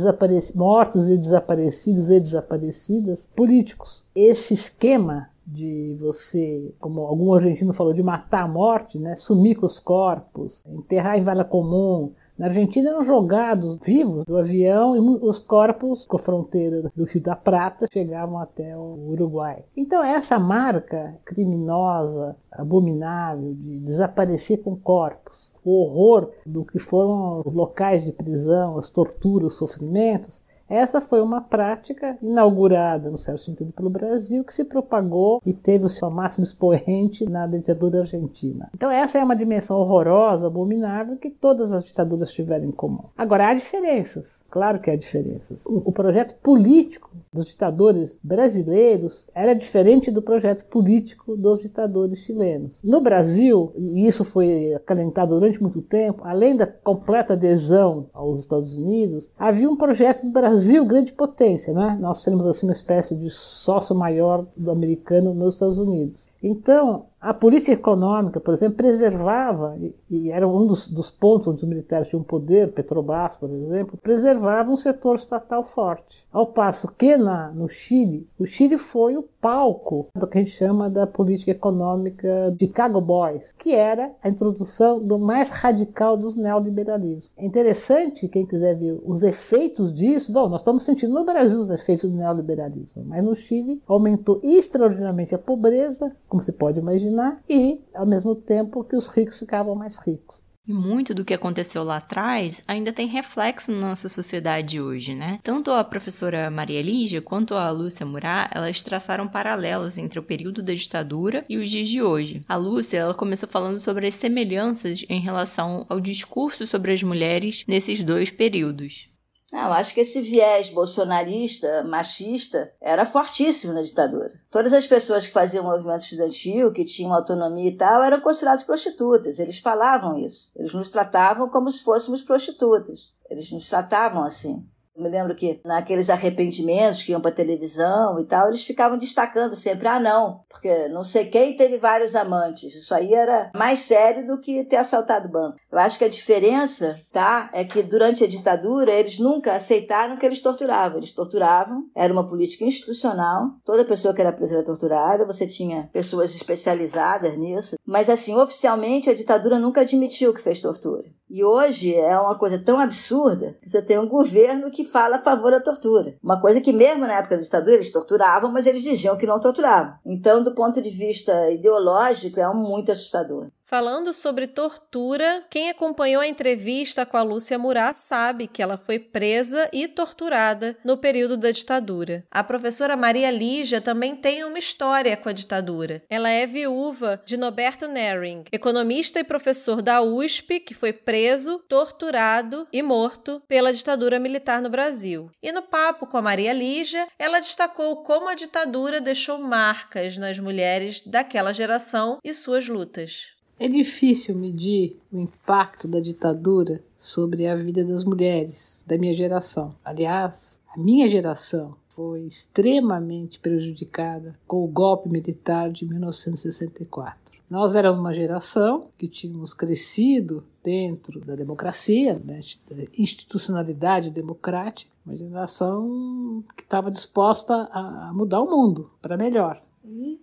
mortos 0.54 1.08
e 1.08 1.16
desaparecidos 1.16 2.10
e 2.10 2.20
desaparecidas 2.20 3.28
políticos. 3.34 4.03
Esse 4.14 4.54
esquema 4.54 5.28
de 5.46 5.96
você, 6.00 6.72
como 6.80 7.00
algum 7.00 7.34
argentino 7.34 7.72
falou, 7.72 7.92
de 7.92 8.02
matar 8.02 8.44
a 8.44 8.48
morte, 8.48 8.98
né? 8.98 9.14
sumir 9.14 9.56
com 9.56 9.66
os 9.66 9.78
corpos, 9.78 10.62
enterrar 10.66 11.18
em 11.18 11.24
vala 11.24 11.44
comum, 11.44 12.12
na 12.36 12.46
Argentina 12.46 12.90
eram 12.90 13.04
jogados 13.04 13.78
vivos 13.80 14.24
do 14.24 14.36
avião 14.36 14.96
e 14.96 14.98
os 14.98 15.38
corpos 15.38 16.04
com 16.04 16.16
a 16.16 16.18
fronteira 16.18 16.90
do 16.96 17.04
Rio 17.04 17.22
da 17.22 17.36
Prata 17.36 17.86
chegavam 17.92 18.40
até 18.40 18.76
o 18.76 19.10
Uruguai. 19.10 19.64
Então 19.76 20.02
essa 20.02 20.36
marca 20.36 21.14
criminosa, 21.24 22.34
abominável 22.50 23.54
de 23.54 23.78
desaparecer 23.78 24.64
com 24.64 24.74
corpos, 24.74 25.54
o 25.64 25.80
horror 25.80 26.32
do 26.44 26.64
que 26.64 26.80
foram 26.80 27.40
os 27.46 27.52
locais 27.52 28.04
de 28.04 28.10
prisão, 28.10 28.78
as 28.78 28.90
torturas, 28.90 29.52
os 29.52 29.58
sofrimentos, 29.58 30.42
essa 30.68 31.00
foi 31.00 31.20
uma 31.20 31.40
prática 31.40 32.16
inaugurada, 32.22 33.10
no 33.10 33.18
certo 33.18 33.40
sentido, 33.40 33.72
pelo 33.72 33.90
Brasil, 33.90 34.44
que 34.44 34.54
se 34.54 34.64
propagou 34.64 35.40
e 35.44 35.52
teve 35.52 35.84
o 35.84 35.88
seu 35.88 36.10
máximo 36.10 36.44
expoente 36.44 37.28
na 37.28 37.46
ditadura 37.46 38.00
argentina. 38.00 38.70
Então, 38.74 38.90
essa 38.90 39.18
é 39.18 39.24
uma 39.24 39.36
dimensão 39.36 39.76
horrorosa, 39.78 40.46
abominável, 40.46 41.16
que 41.16 41.30
todas 41.30 41.72
as 41.72 41.84
ditaduras 41.84 42.32
tiveram 42.32 42.64
em 42.64 42.72
comum. 42.72 43.04
Agora, 43.16 43.48
há 43.48 43.54
diferenças, 43.54 44.46
claro 44.50 44.80
que 44.80 44.90
há 44.90 44.96
diferenças. 44.96 45.64
O, 45.66 45.92
projeto 45.92 46.34
político 46.42 47.10
dos 47.32 47.46
ditadores 47.46 48.18
brasileiros 48.22 49.28
era 49.34 49.54
diferente 49.54 50.10
do 50.10 50.22
projeto 50.22 50.66
político 50.66 51.36
dos 51.36 51.60
ditadores 51.60 52.18
chilenos. 52.20 52.82
No 52.82 53.00
Brasil, 53.00 53.72
e 53.76 54.06
isso 54.06 54.24
foi 54.24 54.74
acalentado 54.74 55.34
durante 55.34 55.62
muito 55.62 55.80
tempo, 55.82 56.22
além 56.24 56.56
da 56.56 56.66
completa 56.66 57.34
adesão 57.34 58.06
aos 58.12 58.40
Estados 58.40 58.76
Unidos, 58.76 59.32
havia 59.38 59.70
um 59.70 59.76
projeto 59.76 60.24
do 60.24 60.32
Brasil 60.32 60.53
Brasil, 60.54 60.84
grande 60.84 61.12
potência, 61.12 61.74
né? 61.74 61.98
Nós 62.00 62.22
temos 62.22 62.46
assim 62.46 62.64
uma 62.64 62.72
espécie 62.72 63.16
de 63.16 63.28
sócio 63.28 63.92
maior 63.92 64.46
do 64.56 64.70
americano 64.70 65.34
nos 65.34 65.54
Estados 65.54 65.80
Unidos. 65.80 66.28
Então, 66.46 67.06
a 67.24 67.32
política 67.32 67.72
econômica, 67.72 68.38
por 68.38 68.52
exemplo, 68.52 68.76
preservava, 68.76 69.78
e, 70.10 70.30
era 70.30 70.46
um 70.46 70.66
dos, 70.66 70.86
dos, 70.86 71.10
pontos 71.10 71.48
onde 71.48 71.56
os 71.56 71.64
militares 71.64 72.08
tinham 72.08 72.22
poder, 72.22 72.72
Petrobras, 72.72 73.38
por 73.38 73.48
exemplo, 73.48 73.96
preservava 73.96 74.70
um 74.70 74.76
setor 74.76 75.16
estatal 75.16 75.64
forte. 75.64 76.26
Ao 76.30 76.46
passo 76.46 76.92
que 76.92 77.16
na, 77.16 77.50
no 77.50 77.66
Chile, 77.66 78.28
o 78.38 78.44
Chile 78.44 78.76
foi 78.76 79.16
o 79.16 79.22
palco 79.40 80.08
do 80.14 80.26
que 80.26 80.36
a 80.36 80.40
gente 80.42 80.50
chama 80.50 80.90
da 80.90 81.06
política 81.06 81.50
econômica 81.50 82.54
de 82.54 82.66
Chicago 82.66 83.00
Boys, 83.00 83.52
que 83.52 83.74
era 83.74 84.12
a 84.22 84.28
introdução 84.28 85.00
do 85.00 85.18
mais 85.18 85.48
radical 85.48 86.18
dos 86.18 86.36
neoliberalismos. 86.36 87.32
É 87.38 87.46
interessante, 87.46 88.28
quem 88.28 88.44
quiser 88.44 88.74
ver 88.74 89.00
os 89.02 89.22
efeitos 89.22 89.94
disso, 89.94 90.30
bom, 90.30 90.50
nós 90.50 90.60
estamos 90.60 90.82
sentindo 90.82 91.14
no 91.14 91.24
Brasil 91.24 91.58
os 91.58 91.70
efeitos 91.70 92.04
do 92.10 92.16
neoliberalismo, 92.16 93.02
mas 93.06 93.24
no 93.24 93.34
Chile 93.34 93.80
aumentou 93.86 94.40
extraordinariamente 94.42 95.34
a 95.34 95.38
pobreza, 95.38 96.14
como 96.34 96.42
se 96.42 96.52
pode 96.52 96.80
imaginar, 96.80 97.40
e 97.48 97.80
ao 97.94 98.04
mesmo 98.04 98.34
tempo 98.34 98.82
que 98.82 98.96
os 98.96 99.06
ricos 99.06 99.38
ficavam 99.38 99.76
mais 99.76 100.04
ricos. 100.04 100.42
E 100.66 100.72
muito 100.72 101.14
do 101.14 101.24
que 101.24 101.32
aconteceu 101.32 101.84
lá 101.84 101.98
atrás 101.98 102.60
ainda 102.66 102.92
tem 102.92 103.06
reflexo 103.06 103.70
na 103.70 103.90
nossa 103.90 104.08
sociedade 104.08 104.80
hoje, 104.80 105.14
né? 105.14 105.38
Tanto 105.44 105.70
a 105.70 105.84
professora 105.84 106.50
Maria 106.50 106.82
Lígia 106.82 107.22
quanto 107.22 107.54
a 107.54 107.70
Lúcia 107.70 108.04
Murat, 108.04 108.50
elas 108.52 108.82
traçaram 108.82 109.28
paralelos 109.28 109.96
entre 109.96 110.18
o 110.18 110.24
período 110.24 110.60
da 110.60 110.74
ditadura 110.74 111.44
e 111.48 111.56
os 111.56 111.70
dias 111.70 111.86
de 111.86 112.02
hoje. 112.02 112.40
A 112.48 112.56
Lúcia, 112.56 112.98
ela 112.98 113.14
começou 113.14 113.48
falando 113.48 113.78
sobre 113.78 114.08
as 114.08 114.14
semelhanças 114.14 115.04
em 115.08 115.20
relação 115.20 115.86
ao 115.88 116.00
discurso 116.00 116.66
sobre 116.66 116.92
as 116.92 117.02
mulheres 117.02 117.64
nesses 117.68 118.02
dois 118.02 118.28
períodos. 118.28 119.08
Não, 119.54 119.70
acho 119.72 119.94
que 119.94 120.00
esse 120.00 120.20
viés 120.20 120.68
bolsonarista, 120.68 121.84
machista, 121.84 122.72
era 122.80 123.06
fortíssimo 123.06 123.72
na 123.72 123.82
ditadura. 123.82 124.32
Todas 124.50 124.72
as 124.72 124.84
pessoas 124.84 125.28
que 125.28 125.32
faziam 125.32 125.62
movimento 125.62 126.02
estudantil, 126.02 126.72
que 126.72 126.84
tinham 126.84 127.14
autonomia 127.14 127.68
e 127.68 127.76
tal, 127.76 128.02
eram 128.02 128.20
consideradas 128.20 128.64
prostitutas. 128.64 129.38
Eles 129.38 129.60
falavam 129.60 130.18
isso. 130.18 130.50
Eles 130.56 130.74
nos 130.74 130.90
tratavam 130.90 131.48
como 131.48 131.70
se 131.70 131.84
fôssemos 131.84 132.20
prostitutas. 132.20 133.12
Eles 133.30 133.48
nos 133.52 133.68
tratavam 133.68 134.24
assim. 134.24 134.66
Eu 134.96 135.02
me 135.02 135.08
lembro 135.08 135.34
que 135.34 135.60
naqueles 135.64 136.08
arrependimentos 136.08 137.02
que 137.02 137.10
iam 137.10 137.20
para 137.20 137.32
televisão 137.32 138.18
e 138.20 138.24
tal, 138.24 138.48
eles 138.48 138.62
ficavam 138.62 138.96
destacando 138.96 139.56
sempre: 139.56 139.88
ah, 139.88 139.98
não, 139.98 140.44
porque 140.48 140.88
não 140.88 141.02
sei 141.02 141.26
quem 141.26 141.56
teve 141.56 141.78
vários 141.78 142.14
amantes. 142.14 142.74
Isso 142.74 142.94
aí 142.94 143.12
era 143.12 143.50
mais 143.56 143.80
sério 143.80 144.26
do 144.26 144.38
que 144.38 144.64
ter 144.64 144.76
assaltado 144.76 145.26
o 145.26 145.30
banco. 145.30 145.56
Eu 145.70 145.78
acho 145.78 145.98
que 145.98 146.04
a 146.04 146.08
diferença, 146.08 146.96
tá, 147.12 147.50
é 147.52 147.64
que 147.64 147.82
durante 147.82 148.22
a 148.22 148.28
ditadura 148.28 148.92
eles 148.92 149.18
nunca 149.18 149.54
aceitaram 149.54 150.16
que 150.16 150.24
eles 150.24 150.40
torturavam. 150.40 150.98
Eles 150.98 151.12
torturavam, 151.12 151.88
era 151.94 152.12
uma 152.12 152.28
política 152.28 152.64
institucional. 152.64 153.50
Toda 153.64 153.84
pessoa 153.84 154.14
que 154.14 154.20
era 154.20 154.32
presa 154.32 154.54
era 154.54 154.64
torturada, 154.64 155.26
você 155.26 155.46
tinha 155.46 155.88
pessoas 155.92 156.34
especializadas 156.34 157.36
nisso. 157.36 157.76
Mas, 157.84 158.08
assim, 158.08 158.36
oficialmente 158.36 159.10
a 159.10 159.14
ditadura 159.14 159.58
nunca 159.58 159.80
admitiu 159.80 160.32
que 160.32 160.40
fez 160.40 160.60
tortura. 160.60 161.02
E 161.34 161.42
hoje 161.42 161.92
é 161.92 162.16
uma 162.16 162.38
coisa 162.38 162.60
tão 162.60 162.78
absurda 162.78 163.56
que 163.60 163.68
você 163.68 163.82
tem 163.82 163.98
um 163.98 164.06
governo 164.06 164.70
que 164.70 164.84
fala 164.84 165.16
a 165.16 165.18
favor 165.18 165.50
da 165.50 165.60
tortura. 165.60 166.14
Uma 166.22 166.40
coisa 166.40 166.60
que, 166.60 166.72
mesmo 166.72 167.08
na 167.08 167.18
época 167.18 167.34
da 167.34 167.42
ditadura, 167.42 167.74
eles 167.74 167.90
torturavam, 167.90 168.52
mas 168.52 168.68
eles 168.68 168.84
diziam 168.84 169.16
que 169.16 169.26
não 169.26 169.40
torturavam. 169.40 169.94
Então, 170.06 170.44
do 170.44 170.54
ponto 170.54 170.80
de 170.80 170.90
vista 170.90 171.50
ideológico, 171.50 172.38
é 172.38 172.54
muito 172.54 172.92
assustador. 172.92 173.48
Falando 173.66 174.12
sobre 174.12 174.46
tortura, 174.46 175.42
quem 175.48 175.70
acompanhou 175.70 176.20
a 176.20 176.26
entrevista 176.26 177.06
com 177.06 177.16
a 177.16 177.22
Lúcia 177.22 177.58
Murat 177.58 177.94
sabe 177.96 178.46
que 178.46 178.62
ela 178.62 178.76
foi 178.76 178.98
presa 178.98 179.70
e 179.72 179.88
torturada 179.88 180.76
no 180.84 180.98
período 180.98 181.34
da 181.34 181.50
ditadura. 181.50 182.26
A 182.30 182.44
professora 182.44 182.94
Maria 182.94 183.30
Lígia 183.30 183.80
também 183.80 184.14
tem 184.14 184.44
uma 184.44 184.58
história 184.58 185.16
com 185.16 185.30
a 185.30 185.32
ditadura. 185.32 186.02
Ela 186.10 186.28
é 186.28 186.46
viúva 186.46 187.22
de 187.24 187.38
Noberto 187.38 187.88
Nering, 187.88 188.44
economista 188.52 189.18
e 189.18 189.24
professor 189.24 189.80
da 189.80 190.02
USP, 190.02 190.60
que 190.60 190.74
foi 190.74 190.92
preso, 190.92 191.58
torturado 191.66 192.68
e 192.70 192.82
morto 192.82 193.42
pela 193.48 193.72
ditadura 193.72 194.20
militar 194.20 194.60
no 194.60 194.68
Brasil. 194.68 195.30
E 195.42 195.50
no 195.50 195.62
papo 195.62 196.06
com 196.06 196.18
a 196.18 196.22
Maria 196.22 196.52
Lígia, 196.52 197.08
ela 197.18 197.40
destacou 197.40 198.02
como 198.02 198.28
a 198.28 198.34
ditadura 198.34 199.00
deixou 199.00 199.38
marcas 199.38 200.18
nas 200.18 200.38
mulheres 200.38 201.00
daquela 201.00 201.54
geração 201.54 202.18
e 202.22 202.34
suas 202.34 202.68
lutas. 202.68 203.33
É 203.64 203.68
difícil 203.68 204.34
medir 204.34 205.00
o 205.10 205.18
impacto 205.18 205.88
da 205.88 205.98
ditadura 205.98 206.84
sobre 206.94 207.46
a 207.46 207.56
vida 207.56 207.82
das 207.82 208.04
mulheres 208.04 208.82
da 208.86 208.98
minha 208.98 209.14
geração. 209.14 209.74
Aliás, 209.82 210.54
a 210.68 210.78
minha 210.78 211.08
geração 211.08 211.74
foi 211.96 212.26
extremamente 212.26 213.40
prejudicada 213.40 214.38
com 214.46 214.62
o 214.62 214.68
golpe 214.68 215.08
militar 215.08 215.70
de 215.70 215.86
1964. 215.86 217.38
Nós 217.48 217.74
éramos 217.74 217.98
uma 217.98 218.12
geração 218.12 218.88
que 218.98 219.08
tínhamos 219.08 219.54
crescido 219.54 220.44
dentro 220.62 221.18
da 221.20 221.34
democracia, 221.34 222.20
né, 222.22 222.40
da 222.70 222.84
institucionalidade 222.98 224.10
democrática, 224.10 224.92
uma 225.06 225.16
geração 225.16 226.44
que 226.54 226.64
estava 226.64 226.90
disposta 226.90 227.54
a 227.72 228.12
mudar 228.12 228.42
o 228.42 228.50
mundo 228.50 228.90
para 229.00 229.16
melhor. 229.16 229.62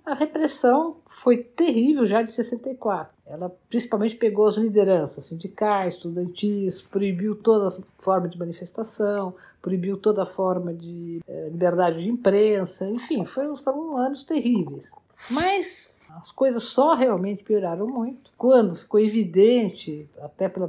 A 0.06 0.14
repressão 0.14 0.98
foi 1.08 1.38
terrível 1.38 2.06
já 2.06 2.22
de 2.22 2.32
64. 2.32 3.14
Ela 3.26 3.56
principalmente 3.70 4.16
pegou 4.16 4.48
as 4.48 4.58
lideranças 4.58 5.26
sindicais, 5.26 5.96
estudantis, 5.96 6.82
proibiu 6.82 7.36
toda 7.36 7.78
forma 8.00 8.28
de 8.28 8.38
manifestação, 8.38 9.34
proibiu 9.62 9.96
toda 9.96 10.26
forma 10.26 10.74
de 10.74 11.22
eh, 11.28 11.50
liberdade 11.52 12.04
de 12.04 12.10
imprensa, 12.10 12.90
enfim, 12.90 13.26
foram, 13.26 13.56
foram 13.56 13.98
anos 13.98 14.24
terríveis. 14.24 14.92
Mas 15.30 16.00
as 16.10 16.32
coisas 16.32 16.64
só 16.64 16.96
realmente 16.96 17.44
pioraram 17.44 17.88
muito 17.88 18.32
quando 18.38 18.76
ficou 18.76 19.00
evidente, 19.00 20.10
até 20.20 20.50
pela, 20.50 20.68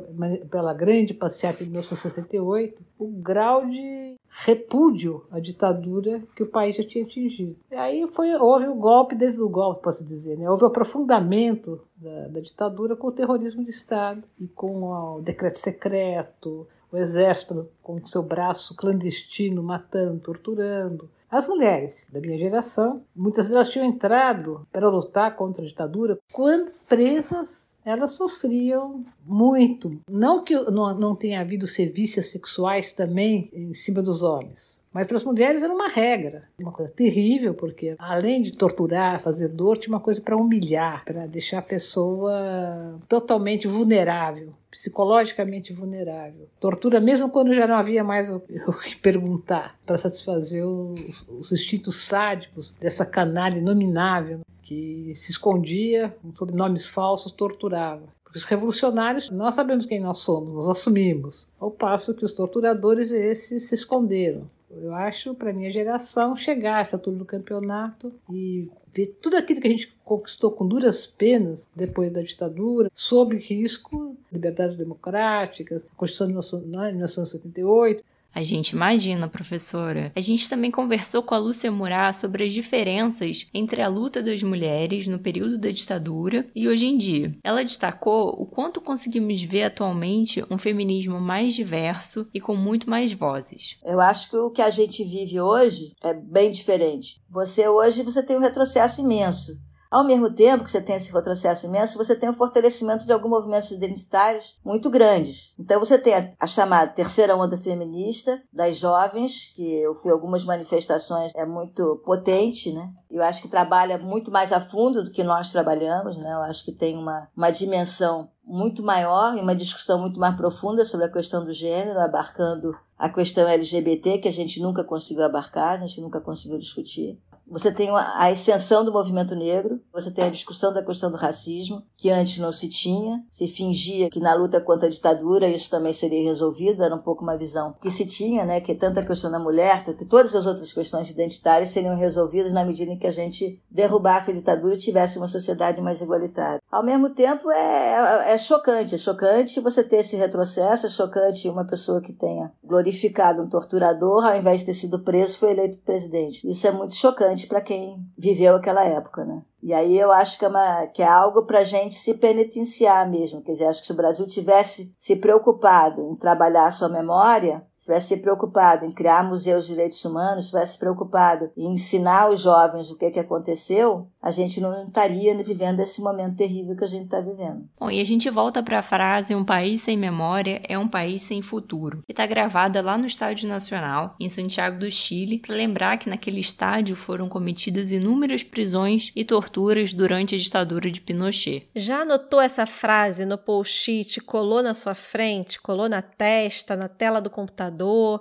pela 0.51 0.75
grande 0.75 1.15
passeata 1.15 1.65
de 1.65 1.71
1968, 1.71 2.79
o 2.99 3.09
grau 3.09 3.67
de 3.67 4.15
repúdio 4.35 5.25
à 5.31 5.39
ditadura 5.39 6.23
que 6.35 6.43
o 6.43 6.49
país 6.49 6.77
já 6.77 6.85
tinha 6.85 7.05
atingido. 7.05 7.57
E 7.71 7.75
aí 7.75 8.09
foi, 8.13 8.35
houve 8.35 8.67
o 8.67 8.75
golpe 8.75 9.15
dentro 9.15 9.39
do 9.39 9.49
golpe, 9.49 9.83
posso 9.83 10.05
dizer. 10.05 10.39
Né? 10.39 10.51
Houve 10.51 10.65
o 10.65 10.69
aprofundamento 10.69 11.81
da, 11.97 12.29
da 12.29 12.41
ditadura 12.41 12.97
com 12.97 13.09
o 13.09 13.13
terrorismo 13.13 13.63
de 13.63 13.71
Estado 13.71 14.23
e 14.41 14.49
com 14.49 14.85
o 14.85 15.21
decreto 15.21 15.59
secreto, 15.59 16.67
o 16.91 16.97
exército 16.97 17.69
com 17.83 18.05
seu 18.07 18.23
braço 18.23 18.77
clandestino 18.77 19.63
matando, 19.63 20.21
torturando, 20.21 21.09
As 21.31 21.49
mulheres 21.49 22.07
da 22.13 22.21
minha 22.21 22.37
geração, 22.37 23.03
muitas 23.17 23.49
delas 23.49 23.71
tinham 23.71 23.87
entrado 23.87 24.67
para 24.71 24.91
lutar 24.91 25.35
contra 25.35 25.63
a 25.63 25.67
ditadura 25.67 26.19
quando 26.31 26.71
presas 26.87 27.72
elas 27.85 28.13
sofriam 28.13 29.05
muito. 29.25 30.01
Não 30.09 30.43
que 30.45 30.55
não, 30.55 30.99
não 30.99 31.15
tenha 31.15 31.41
havido 31.41 31.67
sevícias 31.67 32.27
sexuais 32.27 32.93
também 32.93 33.51
em 33.53 33.75
cima 33.75 34.03
dos 34.03 34.23
homens, 34.23 34.83
mas 34.93 35.07
para 35.07 35.17
as 35.17 35.25
mulheres 35.25 35.63
era 35.63 35.73
uma 35.73 35.89
regra, 35.89 36.45
uma 36.59 36.71
coisa 36.71 36.93
terrível, 36.93 37.55
porque 37.55 37.95
além 37.99 38.43
de 38.43 38.53
torturar, 38.53 39.23
fazer 39.23 39.49
dor, 39.49 39.79
tinha 39.79 39.95
uma 39.95 40.01
coisa 40.01 40.21
para 40.21 40.37
humilhar, 40.37 41.05
para 41.05 41.27
deixar 41.27 41.59
a 41.59 41.63
pessoa 41.63 43.01
totalmente 43.09 43.67
vulnerável, 43.67 44.53
psicologicamente 44.71 45.73
vulnerável. 45.73 46.47
Tortura 46.61 47.01
mesmo 47.01 47.31
quando 47.31 47.55
já 47.55 47.67
não 47.67 47.77
havia 47.77 48.05
mais 48.05 48.29
o, 48.29 48.37
o 48.69 48.73
que 48.75 48.97
perguntar, 48.97 49.79
para 49.87 49.97
satisfazer 49.97 50.65
os, 50.65 51.27
os 51.29 51.53
instintos 51.53 52.05
sádicos 52.05 52.73
dessa 52.73 53.07
canalha 53.07 53.59
inominável 53.59 54.41
que 54.63 55.13
se 55.15 55.33
escondia 55.33 56.15
sob 56.35 56.53
nomes 56.53 56.87
falsos, 56.87 57.33
torturava. 57.33 58.03
Porque 58.25 58.39
os 58.39 58.45
revolucionários, 58.45 59.31
nós 59.31 59.55
sabemos 59.55 59.85
quem 59.85 60.01
nós 60.01 60.19
somos, 60.19 60.55
nós 60.55 60.69
assumimos, 60.69 61.49
ao 61.61 61.71
passo 61.71 62.15
que 62.15 62.25
os 62.25 62.33
torturadores 62.33 63.13
esses 63.13 63.65
se 63.65 63.75
esconderam. 63.75 64.49
Eu 64.71 64.95
acho, 64.95 65.35
para 65.35 65.53
minha 65.53 65.71
geração, 65.71 66.35
chegar 66.35 66.79
a 66.79 66.81
essa 66.81 66.97
do 66.97 67.25
campeonato 67.27 68.11
e 68.31 68.71
ver 68.93 69.19
tudo 69.21 69.37
aquilo 69.37 69.61
que 69.61 69.69
a 69.69 69.71
gente 69.71 69.95
conquistou 70.05 70.51
com 70.51 70.67
duras 70.67 71.07
penas 71.07 71.71
depois 71.75 72.11
da 72.13 72.23
ditadura, 72.23 72.91
sob 72.95 73.37
risco, 73.37 74.17
liberdades 74.31 74.77
democráticas, 74.77 75.85
a 75.85 75.97
Constituição 75.97 76.61
de 76.61 76.67
1988, 76.67 78.03
a 78.35 78.43
gente 78.43 78.71
imagina, 78.71 79.29
professora. 79.29 80.13
A 80.15 80.21
gente 80.21 80.49
também 80.49 80.71
conversou 80.71 81.23
com 81.23 81.35
a 81.35 81.39
Lúcia 81.39 81.71
Murat 81.71 82.15
sobre 82.15 82.45
as 82.45 82.53
diferenças 82.53 83.47
entre 83.53 83.83
a 83.83 83.89
luta 83.89 84.23
das 84.23 84.43
mulheres 84.43 85.07
no 85.07 85.19
período 85.19 85.59
da 85.59 85.71
ditadura 85.71 86.47
e 86.55 86.69
hoje 86.69 86.87
em 86.87 86.97
dia. 86.97 87.37
Ela 87.45 87.63
destacou 87.63 88.31
o 88.31 88.47
quanto 88.47 88.81
conseguimos 88.81 89.43
ver 89.43 89.65
atualmente 89.65 90.45
um 90.51 90.59
feminismo 90.59 91.21
mais 91.21 91.55
diverso 91.55 92.27
e 92.33 92.41
com 92.41 92.57
muito 92.57 92.89
mais 92.89 93.13
vozes. 93.13 93.79
Eu 93.85 94.01
acho 94.01 94.31
que 94.31 94.37
o 94.37 94.51
que 94.51 94.63
a 94.63 94.71
gente 94.71 95.05
vive 95.05 95.41
hoje 95.41 95.93
é 96.03 96.15
bem 96.15 96.51
diferente. 96.51 97.21
Você 97.29 97.69
hoje 97.69 98.03
você 98.03 98.23
tem 98.23 98.37
um 98.37 98.41
retrocesso 98.41 99.01
imenso 99.01 99.53
ao 99.93 100.03
mesmo 100.03 100.31
tempo 100.31 100.65
que 100.65 100.71
você 100.71 100.81
tem 100.81 100.97
esse 100.97 101.13
retrocesso 101.13 101.67
imenso, 101.67 101.99
você 101.99 102.17
tem 102.17 102.31
o 102.31 102.33
fortalecimento 102.33 103.05
de 103.05 103.13
alguns 103.13 103.29
movimentos 103.31 103.71
identitários 103.71 104.59
muito 104.65 104.89
grandes. 104.89 105.53
Então 105.59 105.79
você 105.79 105.99
tem 105.99 106.15
a, 106.15 106.31
a 106.41 106.47
chamada 106.47 106.91
terceira 106.91 107.37
onda 107.37 107.59
feminista 107.59 108.43
das 108.51 108.79
jovens, 108.79 109.53
que 109.55 109.63
eu 109.63 109.95
fui 109.95 110.11
algumas 110.11 110.47
manifestações, 110.47 111.35
é 111.35 111.45
muito 111.45 112.01
potente, 112.07 112.73
né? 112.73 112.91
Eu 113.11 113.23
acho 113.23 113.43
que 113.43 113.49
trabalha 113.49 113.99
muito 113.99 114.31
mais 114.31 114.51
a 114.51 114.61
fundo 114.61 115.05
do 115.05 115.11
que 115.11 115.23
nós 115.23 115.53
trabalhamos, 115.53 116.17
né? 116.17 116.33
Eu 116.33 116.41
acho 116.41 116.65
que 116.65 116.73
tem 116.73 116.97
uma, 116.97 117.29
uma 117.37 117.51
dimensão 117.51 118.31
muito 118.43 118.83
maior 118.83 119.37
e 119.37 119.43
uma 119.43 119.55
discussão 119.55 120.01
muito 120.01 120.19
mais 120.19 120.35
profunda 120.35 120.87
sobre 120.87 121.05
a 121.05 121.13
questão 121.13 121.45
do 121.45 121.53
gênero, 121.53 122.01
abarcando 122.01 122.75
a 122.99 123.11
questão 123.11 123.47
LGBT, 123.47 124.19
que 124.19 124.29
a 124.29 124.33
gente 124.33 124.59
nunca 124.59 124.83
conseguiu 124.83 125.25
abarcar, 125.25 125.75
a 125.75 125.77
gente 125.77 126.01
nunca 126.01 126.19
conseguiu 126.19 126.59
discutir. 126.59 127.21
Você 127.47 127.71
tem 127.71 127.91
a 127.91 128.31
extensão 128.31 128.85
do 128.85 128.93
movimento 128.93 129.35
negro, 129.35 129.81
você 129.93 130.11
tem 130.11 130.25
a 130.25 130.31
discussão 130.31 130.73
da 130.73 130.83
questão 130.83 131.11
do 131.11 131.17
racismo, 131.17 131.83
que 131.97 132.11
antes 132.11 132.39
não 132.39 132.53
se 132.53 132.69
tinha, 132.69 133.23
se 133.31 133.47
fingia 133.47 134.09
que 134.09 134.21
na 134.21 134.35
luta 134.35 134.61
contra 134.61 134.87
a 134.87 134.91
ditadura 134.91 135.49
isso 135.49 135.69
também 135.69 135.93
seria 135.93 136.23
resolvido, 136.23 136.83
era 136.83 136.95
um 136.95 137.03
pouco 137.03 137.23
uma 137.23 137.37
visão 137.37 137.75
que 137.81 137.91
se 137.91 138.07
tinha, 138.07 138.45
né, 138.45 138.61
que 138.61 138.75
tanto 138.75 139.01
a 139.01 139.05
questão 139.05 139.31
da 139.31 139.39
mulher, 139.39 139.85
que 139.85 140.05
todas 140.05 140.35
as 140.35 140.47
outras 140.47 140.73
questões 140.73 141.11
identitárias 141.11 141.71
seriam 141.71 141.97
resolvidas 141.97 142.53
na 142.53 142.65
medida 142.65 142.91
em 142.91 142.99
que 142.99 143.07
a 143.07 143.13
gente 143.13 143.61
derrubasse 143.71 144.31
a 144.31 144.35
ditadura 144.35 144.75
e 144.75 144.79
tivesse 144.79 145.19
uma 145.19 145.29
sociedade 145.29 145.81
mais 145.81 146.01
igualitária. 146.01 146.61
Ao 146.71 146.85
mesmo 146.85 147.11
tempo, 147.11 147.51
é, 147.51 148.29
é, 148.29 148.33
é 148.33 148.39
chocante, 148.39 148.95
é 148.95 148.99
chocante 148.99 149.61
você 149.61 149.85
ter 149.85 149.97
esse 149.97 150.17
retrocesso, 150.17 150.87
é 150.87 150.91
chocante 150.91 151.49
uma 151.49 151.67
pessoa 151.67 152.01
que 152.01 152.13
tenha 152.13 152.53
glorificado 152.65 153.43
um 153.43 153.49
torturador, 153.49 154.25
ao 154.25 154.37
invés 154.37 154.61
de 154.61 154.67
ter 154.67 154.75
sido 154.75 155.01
preso, 155.01 155.39
foi 155.39 155.51
eleito 155.51 155.79
presidente. 155.81 156.49
Isso 156.49 156.67
é 156.67 156.73
muito 156.73 156.95
chocante 156.95 157.32
para 157.47 157.61
quem 157.61 158.05
viveu 158.17 158.57
aquela 158.57 158.85
época, 158.85 159.25
né? 159.25 159.43
E 159.63 159.73
aí 159.73 159.97
eu 159.97 160.11
acho 160.11 160.39
que 160.39 160.45
é, 160.45 160.49
uma, 160.49 160.87
que 160.89 161.03
é 161.03 161.07
algo 161.07 161.47
para 161.47 161.61
a 161.61 161.65
gente 161.65 161.95
se 161.95 162.15
penitenciar 162.15 163.09
mesmo. 163.09 163.43
Quer 163.43 163.53
dizer, 163.53 163.67
acho 163.67 163.81
que 163.81 163.87
se 163.87 163.93
o 163.93 163.97
Brasil 163.97 164.27
tivesse 164.27 164.93
se 164.99 165.17
preocupado 165.17 166.03
em 166.03 166.17
trabalhar 166.17 166.67
a 166.67 166.73
sua 166.73 166.89
memória, 166.89 167.65
tivesse 167.85 168.09
se 168.09 168.17
preocupado 168.19 168.85
em 168.85 168.93
criar 168.93 169.25
museus 169.25 169.67
de 169.67 169.73
direitos 169.73 170.05
humanos, 170.05 170.45
se 170.45 170.51
tivesse 170.51 170.73
se 170.73 170.79
preocupado 170.79 171.51
em 171.57 171.73
ensinar 171.73 172.31
os 172.31 172.43
jovens 172.43 172.91
o 172.91 172.97
que, 172.97 173.11
que 173.11 173.19
aconteceu, 173.19 174.09
a 174.21 174.31
gente 174.31 174.61
não 174.61 174.85
estaria 174.85 175.35
vivendo 175.43 175.81
esse 175.81 176.01
momento 176.01 176.37
terrível 176.37 176.77
que 176.77 176.85
a 176.85 176.89
gente 176.89 177.05
está 177.05 177.21
vivendo. 177.21 177.69
Bom, 177.79 177.91
e 177.91 178.01
a 178.01 178.05
gente 178.05 178.31
volta 178.31 178.63
para 178.63 178.79
a 178.79 178.83
frase: 178.83 179.35
um 179.35 179.45
país 179.45 179.81
sem 179.81 179.97
memória 179.97 180.63
é 180.69 180.79
um 180.79 180.87
país 180.87 181.23
sem 181.23 181.43
futuro, 181.43 182.03
que 182.07 182.13
está 182.13 182.25
gravada 182.25 182.81
lá 182.81 182.97
no 182.97 183.07
Estádio 183.07 183.49
Nacional, 183.49 184.15
em 184.21 184.29
Santiago 184.29 184.79
do 184.79 184.91
Chile, 184.91 185.39
para 185.39 185.57
lembrar 185.57 185.99
que 185.99 186.09
naquele 186.09 186.41
estádio 186.41 186.95
foram 186.95 187.29
cometidas 187.29 187.91
inúmeras 187.91 188.43
prisões 188.43 189.11
e 189.17 189.25
torturas 189.25 189.93
durante 189.93 190.35
a 190.35 190.39
ditadura 190.39 190.91
de 190.91 191.01
Pinochet. 191.01 191.69
Já 191.75 192.03
anotou 192.03 192.41
essa 192.41 192.67
frase 192.67 193.25
no 193.25 193.37
post-it, 193.37 194.21
colou 194.21 194.63
na 194.63 194.75
sua 194.75 194.95
frente, 194.95 195.61
colou 195.61 195.89
na 195.89 196.03
testa, 196.03 196.77
na 196.77 196.89
tela 196.89 197.21
do 197.21 197.31
computador? 197.31 197.72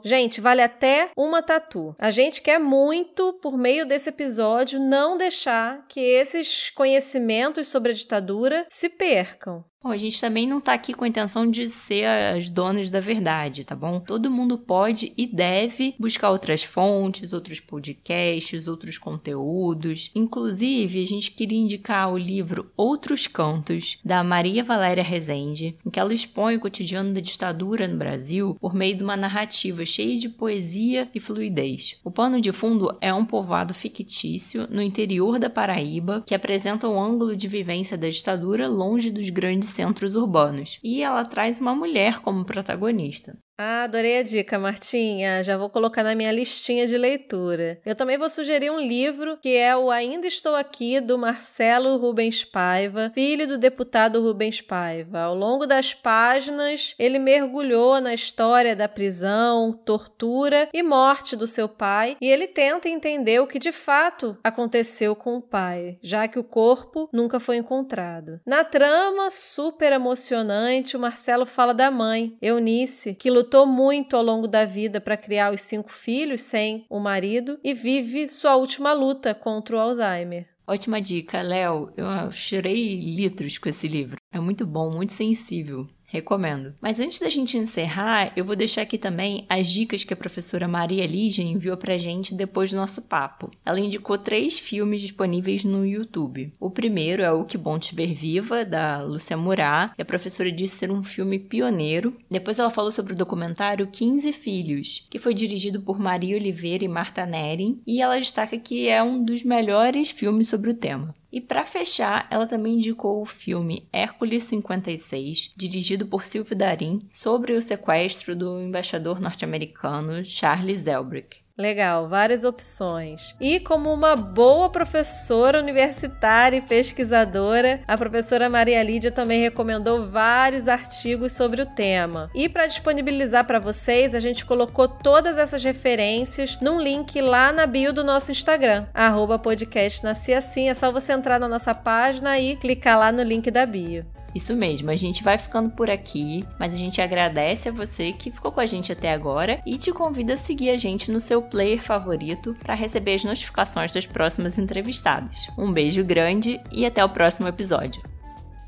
Gente, 0.03 0.41
vale 0.41 0.61
até 0.61 1.09
uma 1.15 1.41
tatu. 1.41 1.95
A 1.97 2.11
gente 2.11 2.41
quer 2.41 2.59
muito, 2.59 3.33
por 3.41 3.57
meio 3.57 3.85
desse 3.85 4.09
episódio, 4.09 4.79
não 4.79 5.17
deixar 5.17 5.85
que 5.87 5.99
esses 5.99 6.69
conhecimentos 6.69 7.67
sobre 7.67 7.91
a 7.91 7.95
ditadura 7.95 8.65
se 8.69 8.89
percam. 8.89 9.63
Bom, 9.83 9.89
a 9.89 9.97
gente 9.97 10.21
também 10.21 10.45
não 10.45 10.61
tá 10.61 10.73
aqui 10.73 10.93
com 10.93 11.03
a 11.03 11.07
intenção 11.07 11.49
de 11.49 11.67
ser 11.67 12.05
as 12.05 12.51
donas 12.51 12.91
da 12.91 12.99
verdade, 12.99 13.65
tá 13.65 13.75
bom? 13.75 13.99
Todo 13.99 14.29
mundo 14.29 14.55
pode 14.55 15.11
e 15.17 15.25
deve 15.25 15.95
buscar 15.97 16.29
outras 16.29 16.61
fontes, 16.61 17.33
outros 17.33 17.59
podcasts, 17.59 18.67
outros 18.67 18.99
conteúdos. 18.99 20.11
Inclusive, 20.13 21.01
a 21.01 21.05
gente 21.05 21.31
queria 21.31 21.57
indicar 21.57 22.13
o 22.13 22.17
livro 22.17 22.69
Outros 22.77 23.25
Cantos, 23.25 23.97
da 24.05 24.23
Maria 24.23 24.63
Valéria 24.63 25.03
Rezende, 25.03 25.75
em 25.83 25.89
que 25.89 25.99
ela 25.99 26.13
expõe 26.13 26.57
o 26.57 26.59
cotidiano 26.59 27.11
da 27.11 27.19
ditadura 27.19 27.87
no 27.87 27.97
Brasil 27.97 28.55
por 28.61 28.75
meio 28.75 28.95
de 28.95 29.03
uma 29.03 29.17
narrativa 29.17 29.83
cheia 29.83 30.15
de 30.15 30.29
poesia 30.29 31.09
e 31.11 31.19
fluidez. 31.19 31.99
O 32.03 32.11
pano 32.11 32.39
de 32.39 32.51
fundo 32.51 32.95
é 33.01 33.11
um 33.11 33.25
povoado 33.25 33.73
fictício 33.73 34.67
no 34.69 34.81
interior 34.81 35.39
da 35.39 35.49
Paraíba 35.49 36.21
que 36.23 36.35
apresenta 36.35 36.87
um 36.87 37.01
ângulo 37.01 37.35
de 37.35 37.47
vivência 37.47 37.97
da 37.97 38.09
ditadura 38.09 38.67
longe 38.67 39.09
dos 39.09 39.31
grandes 39.31 39.70
centros 39.71 40.15
urbanos. 40.15 40.79
E 40.83 41.01
ela 41.01 41.25
traz 41.25 41.59
uma 41.59 41.75
mulher 41.75 42.19
como 42.19 42.45
protagonista. 42.45 43.37
Ah, 43.57 43.83
adorei 43.83 44.17
a 44.17 44.23
dica, 44.23 44.57
Martinha. 44.57 45.43
Já 45.43 45.55
vou 45.55 45.69
colocar 45.69 46.03
na 46.03 46.15
minha 46.15 46.31
listinha 46.31 46.87
de 46.87 46.97
leitura. 46.97 47.79
Eu 47.85 47.95
também 47.95 48.17
vou 48.17 48.27
sugerir 48.29 48.71
um 48.71 48.79
livro 48.79 49.37
que 49.37 49.55
é 49.55 49.77
o 49.77 49.91
Ainda 49.91 50.25
Estou 50.25 50.55
Aqui, 50.55 50.99
do 50.99 51.17
Marcelo 51.17 51.97
Rubens 51.97 52.43
Paiva, 52.43 53.11
filho 53.13 53.47
do 53.47 53.57
deputado 53.59 54.21
Rubens 54.21 54.61
Paiva. 54.61 55.19
Ao 55.19 55.35
longo 55.35 55.67
das 55.67 55.93
páginas, 55.93 56.95
ele 56.97 57.19
mergulhou 57.19 58.01
na 58.01 58.13
história 58.13 58.75
da 58.75 58.87
prisão, 58.87 59.73
tortura 59.85 60.67
e 60.73 60.81
morte 60.81 61.35
do 61.35 61.45
seu 61.45 61.69
pai 61.69 62.17
e 62.19 62.27
ele 62.27 62.47
tenta 62.47 62.89
entender 62.89 63.39
o 63.41 63.47
que 63.47 63.59
de 63.59 63.71
fato 63.71 64.35
aconteceu 64.43 65.15
com 65.15 65.37
o 65.37 65.41
pai, 65.41 65.99
já 66.01 66.27
que 66.27 66.39
o 66.39 66.43
corpo 66.43 67.07
nunca 67.13 67.39
foi 67.39 67.57
encontrado. 67.57 68.39
Na 68.45 68.63
trama, 68.63 69.29
super 69.29 69.91
emocionante, 69.91 70.97
o 70.97 70.99
Marcelo 70.99 71.45
fala 71.45 71.73
da 71.73 71.91
mãe, 71.91 72.35
Eunice, 72.41 73.13
que 73.13 73.29
lutou 73.41 73.65
muito 73.65 74.15
ao 74.15 74.23
longo 74.23 74.47
da 74.47 74.65
vida 74.65 75.01
para 75.01 75.17
criar 75.17 75.51
os 75.51 75.61
cinco 75.61 75.91
filhos 75.91 76.43
sem 76.43 76.85
o 76.89 76.99
marido 76.99 77.59
e 77.63 77.73
vive 77.73 78.29
sua 78.29 78.55
última 78.55 78.93
luta 78.93 79.33
contra 79.33 79.75
o 79.75 79.79
Alzheimer. 79.79 80.45
Ótima 80.67 81.01
dica, 81.01 81.41
Léo. 81.41 81.91
Eu 81.97 82.31
chorei 82.31 82.99
litros 82.99 83.57
com 83.57 83.67
esse 83.67 83.87
livro. 83.87 84.17
É 84.31 84.39
muito 84.39 84.65
bom, 84.65 84.91
muito 84.91 85.11
sensível. 85.11 85.87
Recomendo. 86.11 86.73
Mas 86.81 86.99
antes 86.99 87.19
da 87.19 87.29
gente 87.29 87.57
encerrar, 87.57 88.33
eu 88.35 88.43
vou 88.43 88.55
deixar 88.55 88.81
aqui 88.81 88.97
também 88.97 89.45
as 89.47 89.71
dicas 89.71 90.03
que 90.03 90.13
a 90.13 90.17
professora 90.17 90.67
Maria 90.67 91.07
Lígia 91.07 91.41
enviou 91.41 91.77
pra 91.77 91.97
gente 91.97 92.35
depois 92.35 92.71
do 92.71 92.75
nosso 92.75 93.01
papo. 93.01 93.49
Ela 93.65 93.79
indicou 93.79 94.17
três 94.17 94.59
filmes 94.59 95.01
disponíveis 95.01 95.63
no 95.63 95.85
YouTube. 95.85 96.51
O 96.59 96.69
primeiro 96.69 97.23
é 97.23 97.31
O 97.31 97.45
Que 97.45 97.57
Bom 97.57 97.79
Te 97.79 97.95
Ver 97.95 98.13
Viva, 98.13 98.65
da 98.65 99.01
Lúcia 99.01 99.37
Murat, 99.37 99.93
e 99.97 100.01
a 100.01 100.05
professora 100.05 100.51
disse 100.51 100.75
ser 100.75 100.91
um 100.91 101.01
filme 101.01 101.39
pioneiro. 101.39 102.13
Depois 102.29 102.59
ela 102.59 102.69
falou 102.69 102.91
sobre 102.91 103.13
o 103.13 103.17
documentário 103.17 103.87
15 103.87 104.33
Filhos, 104.33 105.07
que 105.09 105.17
foi 105.17 105.33
dirigido 105.33 105.81
por 105.81 105.97
Maria 105.97 106.35
Oliveira 106.35 106.83
e 106.83 106.89
Marta 106.89 107.25
Nering, 107.25 107.81
e 107.87 108.01
ela 108.01 108.19
destaca 108.19 108.57
que 108.57 108.89
é 108.89 109.01
um 109.01 109.23
dos 109.23 109.43
melhores 109.43 110.11
filmes 110.11 110.49
sobre 110.49 110.71
o 110.71 110.73
tema. 110.73 111.15
E 111.31 111.39
para 111.39 111.65
fechar, 111.65 112.27
ela 112.29 112.45
também 112.45 112.75
indicou 112.75 113.21
o 113.21 113.25
filme 113.25 113.87
Hércules 113.91 114.43
56, 114.43 115.53
dirigido 115.55 116.05
por 116.05 116.25
Silvio 116.25 116.55
Darin, 116.55 117.07
sobre 117.11 117.53
o 117.53 117.61
sequestro 117.61 118.35
do 118.35 118.59
embaixador 118.59 119.21
norte-americano 119.21 120.25
Charles 120.25 120.87
Elbrick. 120.87 121.37
Legal, 121.61 122.07
várias 122.07 122.43
opções. 122.43 123.35
E 123.39 123.59
como 123.59 123.93
uma 123.93 124.15
boa 124.15 124.67
professora 124.67 125.59
universitária 125.59 126.57
e 126.57 126.61
pesquisadora, 126.61 127.81
a 127.87 127.95
professora 127.95 128.49
Maria 128.49 128.81
Lídia 128.81 129.11
também 129.11 129.41
recomendou 129.41 130.07
vários 130.07 130.67
artigos 130.67 131.33
sobre 131.33 131.61
o 131.61 131.65
tema. 131.67 132.31
E 132.33 132.49
para 132.49 132.65
disponibilizar 132.65 133.45
para 133.45 133.59
vocês, 133.59 134.15
a 134.15 134.19
gente 134.19 134.43
colocou 134.43 134.87
todas 134.87 135.37
essas 135.37 135.63
referências 135.63 136.57
num 136.59 136.81
link 136.81 137.21
lá 137.21 137.51
na 137.51 137.67
bio 137.67 137.93
do 137.93 138.03
nosso 138.03 138.31
Instagram, 138.31 138.87
arroba 138.91 139.37
podcast 139.37 140.03
Nasci 140.03 140.33
Assim. 140.33 140.67
É 140.67 140.73
só 140.73 140.91
você 140.91 141.13
entrar 141.13 141.39
na 141.39 141.47
nossa 141.47 141.75
página 141.75 142.39
e 142.39 142.55
clicar 142.55 142.97
lá 142.97 143.11
no 143.11 143.21
link 143.21 143.51
da 143.51 143.67
bio. 143.67 144.03
Isso 144.33 144.55
mesmo, 144.55 144.89
a 144.89 144.95
gente 144.95 145.23
vai 145.23 145.37
ficando 145.37 145.69
por 145.69 145.89
aqui, 145.89 146.45
mas 146.57 146.73
a 146.73 146.77
gente 146.77 147.01
agradece 147.01 147.67
a 147.69 147.71
você 147.71 148.11
que 148.13 148.31
ficou 148.31 148.51
com 148.51 148.61
a 148.61 148.65
gente 148.65 148.91
até 148.91 149.11
agora 149.11 149.61
e 149.65 149.77
te 149.77 149.91
convida 149.91 150.35
a 150.35 150.37
seguir 150.37 150.69
a 150.69 150.77
gente 150.77 151.11
no 151.11 151.19
seu 151.19 151.41
player 151.41 151.81
favorito 151.81 152.55
para 152.61 152.73
receber 152.73 153.15
as 153.15 153.23
notificações 153.23 153.93
das 153.93 154.05
próximas 154.05 154.57
entrevistadas. 154.57 155.49
Um 155.57 155.71
beijo 155.71 156.03
grande 156.03 156.61
e 156.71 156.85
até 156.85 157.03
o 157.03 157.09
próximo 157.09 157.47
episódio. 157.47 158.01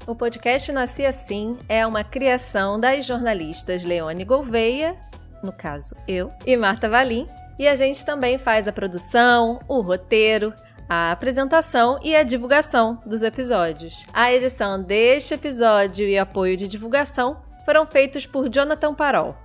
O 0.06 0.13
podcast 0.13 0.69
Nasci 0.73 1.06
Assim 1.06 1.58
é 1.69 1.88
uma 1.88 2.04
criação 2.04 2.78
das 2.78 3.06
jornalistas 3.06 3.86
Leone 3.86 4.26
Gouveia, 4.26 4.97
no 5.41 5.54
caso 5.54 5.95
eu, 6.06 6.30
e 6.45 6.58
Marta 6.58 6.89
Valim, 6.89 7.26
e 7.58 7.67
a 7.67 7.76
gente 7.76 8.04
também 8.06 8.38
faz 8.38 8.67
a 8.67 8.73
produção, 8.73 9.62
o 9.65 9.80
roteiro, 9.80 10.54
a 10.93 11.12
apresentação 11.12 11.99
e 12.03 12.15
a 12.15 12.21
divulgação 12.21 13.01
dos 13.03 13.23
episódios. 13.23 14.06
A 14.13 14.32
edição 14.32 14.79
deste 14.79 15.34
episódio 15.34 16.08
e 16.08 16.19
apoio 16.19 16.56
de 16.56 16.67
divulgação 16.67 17.41
foram 17.65 17.88
feitos 17.88 18.27
por 18.27 18.47
Jonathan 18.47 18.93
Parol. 18.93 19.36